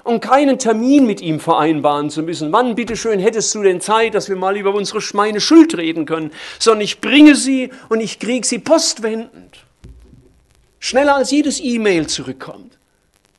und 0.03 0.21
keinen 0.21 0.57
Termin 0.57 1.05
mit 1.05 1.21
ihm 1.21 1.39
vereinbaren 1.39 2.09
zu 2.09 2.23
müssen. 2.23 2.51
Wann, 2.51 2.75
bitteschön, 2.75 3.19
hättest 3.19 3.53
du 3.55 3.63
denn 3.63 3.81
Zeit, 3.81 4.15
dass 4.15 4.29
wir 4.29 4.35
mal 4.35 4.57
über 4.57 4.73
unsere 4.73 5.01
meine 5.13 5.41
Schuld 5.41 5.77
reden 5.77 6.05
können? 6.05 6.31
Sondern 6.59 6.81
ich 6.81 7.01
bringe 7.01 7.35
sie 7.35 7.71
und 7.89 8.01
ich 8.01 8.19
kriege 8.19 8.45
sie 8.45 8.59
postwendend. 8.59 9.65
Schneller 10.79 11.15
als 11.15 11.31
jedes 11.31 11.59
E-Mail 11.61 12.07
zurückkommt. 12.07 12.77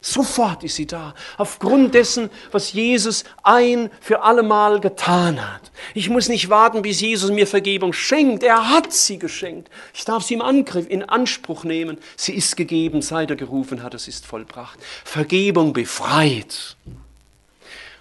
Sofort 0.05 0.65
ist 0.65 0.75
sie 0.75 0.89
da, 0.89 1.15
aufgrund 1.39 1.95
dessen, 1.95 2.29
was 2.51 2.73
Jesus 2.73 3.23
ein 3.45 3.89
für 4.01 4.23
allemal 4.23 4.81
getan 4.81 5.41
hat. 5.41 5.71
Ich 5.95 6.11
muss 6.11 6.29
nicht 6.29 6.51
warten, 6.51 6.83
bis 6.83 7.01
Jesus 7.01 7.31
mir 7.31 7.47
Vergebung 7.47 7.93
schenkt. 7.93 8.43
Er 8.43 8.69
hat 8.69 8.93
sie 8.93 9.21
geschenkt. 9.21 9.71
Ich 9.95 10.05
darf 10.05 10.25
sie 10.25 10.35
im 10.35 10.43
Angriff, 10.43 10.89
in 10.91 11.05
Anspruch 11.05 11.63
nehmen. 11.63 11.99
Sie 12.17 12.35
ist 12.35 12.57
gegeben, 12.57 13.01
seit 13.01 13.31
er 13.31 13.37
gerufen 13.37 13.85
hat, 13.85 13.95
es 13.95 14.09
ist 14.09 14.27
vollbracht. 14.27 14.77
Vergebung 15.05 15.73
befreit. 15.73 16.77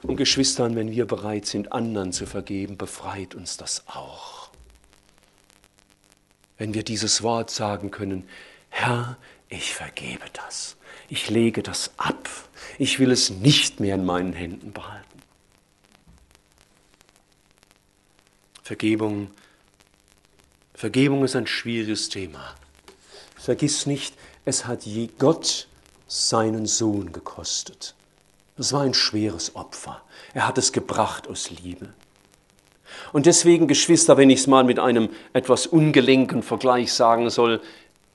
Und 0.01 0.17
Geschwistern, 0.17 0.75
wenn 0.75 0.89
wir 0.89 1.05
bereit 1.05 1.45
sind, 1.45 1.71
anderen 1.71 2.13
zu 2.13 2.25
vergeben, 2.25 2.77
befreit 2.77 3.35
uns 3.35 3.57
das 3.57 3.83
auch. 3.85 4.49
Wenn 6.57 6.73
wir 6.73 6.81
dieses 6.81 7.21
Wort 7.21 7.51
sagen 7.51 7.91
können, 7.91 8.27
Herr, 8.71 9.17
ich 9.47 9.73
vergebe 9.73 10.25
das 10.33 10.77
ich 11.11 11.29
lege 11.29 11.61
das 11.61 11.91
ab. 11.97 12.29
Ich 12.79 12.99
will 12.99 13.11
es 13.11 13.29
nicht 13.29 13.81
mehr 13.81 13.95
in 13.95 14.05
meinen 14.05 14.31
Händen 14.31 14.71
behalten. 14.71 15.05
Vergebung, 18.63 19.29
Vergebung 20.73 21.25
ist 21.25 21.35
ein 21.35 21.47
schwieriges 21.47 22.07
Thema. 22.07 22.55
Vergiss 23.35 23.85
nicht, 23.85 24.15
es 24.45 24.67
hat 24.67 24.83
je 24.83 25.09
Gott 25.19 25.67
seinen 26.07 26.65
Sohn 26.65 27.11
gekostet. 27.11 27.93
Das 28.55 28.71
war 28.71 28.83
ein 28.83 28.93
schweres 28.93 29.53
Opfer. 29.57 30.01
Er 30.33 30.47
hat 30.47 30.57
es 30.57 30.71
gebracht 30.71 31.27
aus 31.27 31.49
Liebe. 31.49 31.93
Und 33.11 33.25
deswegen, 33.25 33.67
Geschwister, 33.67 34.15
wenn 34.15 34.29
ich 34.29 34.39
es 34.39 34.47
mal 34.47 34.63
mit 34.63 34.79
einem 34.79 35.09
etwas 35.33 35.67
ungelenken 35.67 36.41
Vergleich 36.41 36.93
sagen 36.93 37.29
soll, 37.29 37.61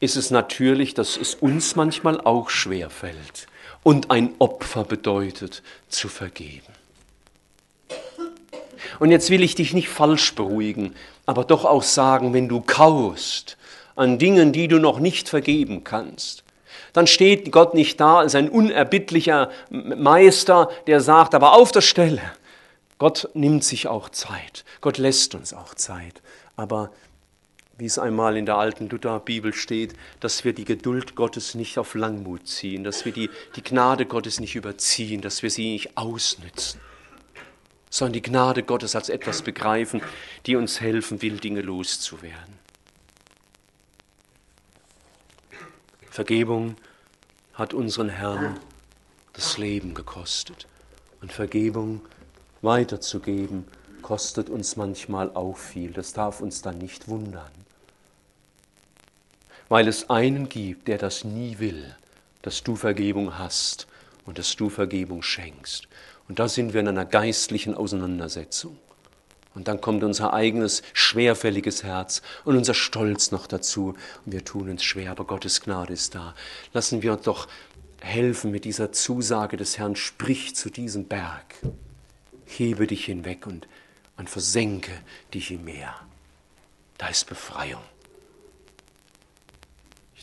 ist 0.01 0.17
es 0.17 0.31
natürlich, 0.31 0.95
dass 0.95 1.17
es 1.17 1.35
uns 1.35 1.77
manchmal 1.77 2.21
auch 2.21 2.51
schwer 2.51 2.91
fällt 2.91 3.47
und 3.83 4.11
ein 4.11 4.35
Opfer 4.39 4.85
bedeutet, 4.85 5.63
zu 5.89 6.09
vergeben. 6.09 6.73
Und 8.99 9.11
jetzt 9.11 9.31
will 9.31 9.43
ich 9.43 9.55
dich 9.55 9.75
nicht 9.75 9.89
falsch 9.89 10.35
beruhigen, 10.35 10.95
aber 11.25 11.45
doch 11.45 11.65
auch 11.65 11.83
sagen, 11.83 12.33
wenn 12.33 12.49
du 12.49 12.61
kaust 12.61 13.57
an 13.95 14.19
Dingen, 14.19 14.53
die 14.53 14.69
du 14.69 14.79
noch 14.79 14.99
nicht 14.99 15.29
vergeben 15.29 15.85
kannst, 15.85 16.45
dann 16.93 17.07
steht 17.07 17.53
Gott 17.53 17.75
nicht 17.75 18.01
da 18.01 18.19
als 18.21 18.35
ein 18.35 18.49
unerbittlicher 18.49 19.51
Meister, 19.71 20.71
der 20.87 21.01
sagt, 21.01 21.35
aber 21.35 21.53
auf 21.53 21.73
der 21.73 21.83
Stelle. 21.83 22.23
Gott 22.99 23.29
nimmt 23.35 23.65
sich 23.65 23.89
auch 23.89 24.09
Zeit. 24.09 24.65
Gott 24.81 24.97
lässt 24.97 25.35
uns 25.35 25.53
auch 25.53 25.75
Zeit. 25.75 26.23
Aber 26.57 26.91
wie 27.79 27.87
es 27.87 27.99
einmal 27.99 28.37
in 28.37 28.47
der 28.47 28.57
alten 28.57 28.89
Lutherbibel 28.89 29.53
steht, 29.53 29.95
dass 30.20 30.45
wir 30.45 30.55
die 30.55 30.64
Geduld 30.64 31.14
Gottes 31.14 31.55
nicht 31.55 31.79
auf 31.79 31.95
Langmut 31.95 32.49
ziehen, 32.49 32.85
dass 32.85 33.05
wir 33.05 33.12
die, 33.12 33.29
die 33.55 33.62
Gnade 33.62 34.07
Gottes 34.07 34.41
nicht 34.41 34.57
überziehen, 34.57 35.20
dass 35.20 35.43
wir 35.43 35.51
sie 35.51 35.72
nicht 35.72 35.97
ausnützen, 35.97 36.81
sondern 37.91 38.14
die 38.14 38.22
Gnade 38.22 38.62
Gottes 38.62 38.97
als 38.97 39.11
etwas 39.11 39.43
begreifen, 39.43 40.01
die 40.47 40.57
uns 40.57 40.81
helfen 40.81 41.20
will, 41.20 41.39
Dinge 41.39 41.61
loszuwerden. 41.61 42.66
Vergebung 46.11 46.77
hat 47.53 47.74
unseren 47.74 48.09
Herrn 48.09 48.59
das 49.35 49.59
Leben 49.59 49.93
gekostet 49.93 50.66
und 51.20 51.31
Vergebung 51.31 52.01
weiterzugeben 52.62 53.68
kostet 54.01 54.49
uns 54.49 54.77
manchmal 54.77 55.31
auch 55.35 55.59
viel. 55.59 55.93
Das 55.93 56.14
darf 56.14 56.41
uns 56.41 56.62
dann 56.62 56.79
nicht 56.79 57.09
wundern 57.09 57.51
weil 59.69 59.89
es 59.89 60.11
einen 60.11 60.49
gibt, 60.49 60.89
der 60.89 60.99
das 60.99 61.25
nie 61.25 61.59
will, 61.59 61.95
dass 62.43 62.62
du 62.62 62.77
Vergebung 62.77 63.39
hast 63.39 63.87
und 64.25 64.39
dass 64.39 64.57
du 64.57 64.69
Vergebung 64.69 65.23
schenkst. 65.23 65.89
Und 66.29 66.39
da 66.39 66.49
sind 66.49 66.73
wir 66.73 66.81
in 66.81 66.89
einer 66.89 67.05
geistlichen 67.05 67.75
Auseinandersetzung. 67.75 68.77
Und 69.55 69.69
dann 69.69 69.81
kommt 69.81 70.05
unser 70.05 70.35
eigenes 70.35 70.83
schwerfälliges 70.93 71.83
Herz 71.83 72.21
und 72.45 72.57
unser 72.57 72.75
Stolz 72.75 73.31
noch 73.31 73.47
dazu. 73.47 73.95
Und 74.25 74.33
wir 74.33 74.45
tun 74.45 74.69
uns 74.69 74.85
schwer, 74.85 75.12
aber 75.12 75.25
Gottes 75.25 75.62
Gnade 75.62 75.95
ist 75.95 76.14
da. 76.14 76.35
Lassen 76.75 77.03
wir 77.03 77.14
uns 77.14 77.23
doch 77.23 77.49
helfen 78.03 78.51
mit 78.51 78.64
dieser 78.67 78.93
Zusage 78.93 79.57
des 79.57 79.79
Herrn, 79.79 79.97
sprich 79.97 80.55
zu 80.55 80.69
diesem 80.69 81.07
Berg, 81.07 81.55
hebe 82.45 82.87
dich 82.87 83.07
hinweg 83.07 83.47
und, 83.47 83.67
und 84.19 84.29
versenke 84.29 84.93
dich 85.33 85.51
im 85.51 85.64
Meer. 85.64 85.95
Da 86.99 87.09
ist 87.09 87.27
Befreiung 87.27 87.81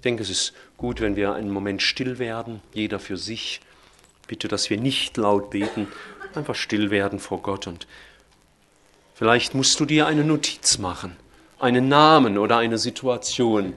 denke, 0.04 0.24
es 0.24 0.30
ist 0.30 0.54
gut, 0.78 1.01
wenn 1.01 1.16
wir 1.16 1.34
einen 1.34 1.49
Moment 1.49 1.82
still 1.82 2.20
werden, 2.20 2.62
jeder 2.74 2.99
für 2.99 3.18
sich. 3.18 3.62
Bitte, 4.28 4.47
dass 4.47 4.70
wir 4.70 4.78
nicht 4.78 5.18
laut 5.18 5.49
beten, 5.49 5.88
einfach 6.36 6.56
still 6.56 6.91
werden 6.91 7.20
vor 7.20 7.41
Gott. 7.41 7.68
Und 7.68 7.88
vielleicht 9.14 9.54
musst 9.54 9.80
du 9.80 9.86
dir 9.86 10.08
eine 10.08 10.24
Notiz 10.24 10.78
machen, 10.78 11.16
einen 11.60 11.88
Namen 11.88 12.38
oder 12.38 12.58
eine 12.58 12.78
Situation, 12.78 13.74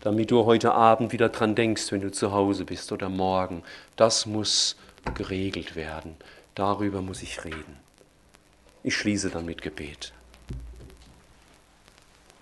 damit 0.00 0.30
du 0.30 0.44
heute 0.44 0.72
Abend 0.72 1.12
wieder 1.12 1.28
dran 1.28 1.54
denkst, 1.54 1.90
wenn 1.90 2.00
du 2.00 2.10
zu 2.10 2.32
Hause 2.32 2.64
bist 2.64 2.92
oder 2.92 3.08
morgen. 3.08 3.62
Das 3.96 4.26
muss 4.26 4.76
geregelt 5.14 5.76
werden. 5.76 6.16
Darüber 6.54 7.02
muss 7.02 7.22
ich 7.22 7.44
reden. 7.44 7.76
Ich 8.82 8.96
schließe 8.96 9.30
dann 9.30 9.44
mit 9.44 9.62
Gebet. 9.62 10.12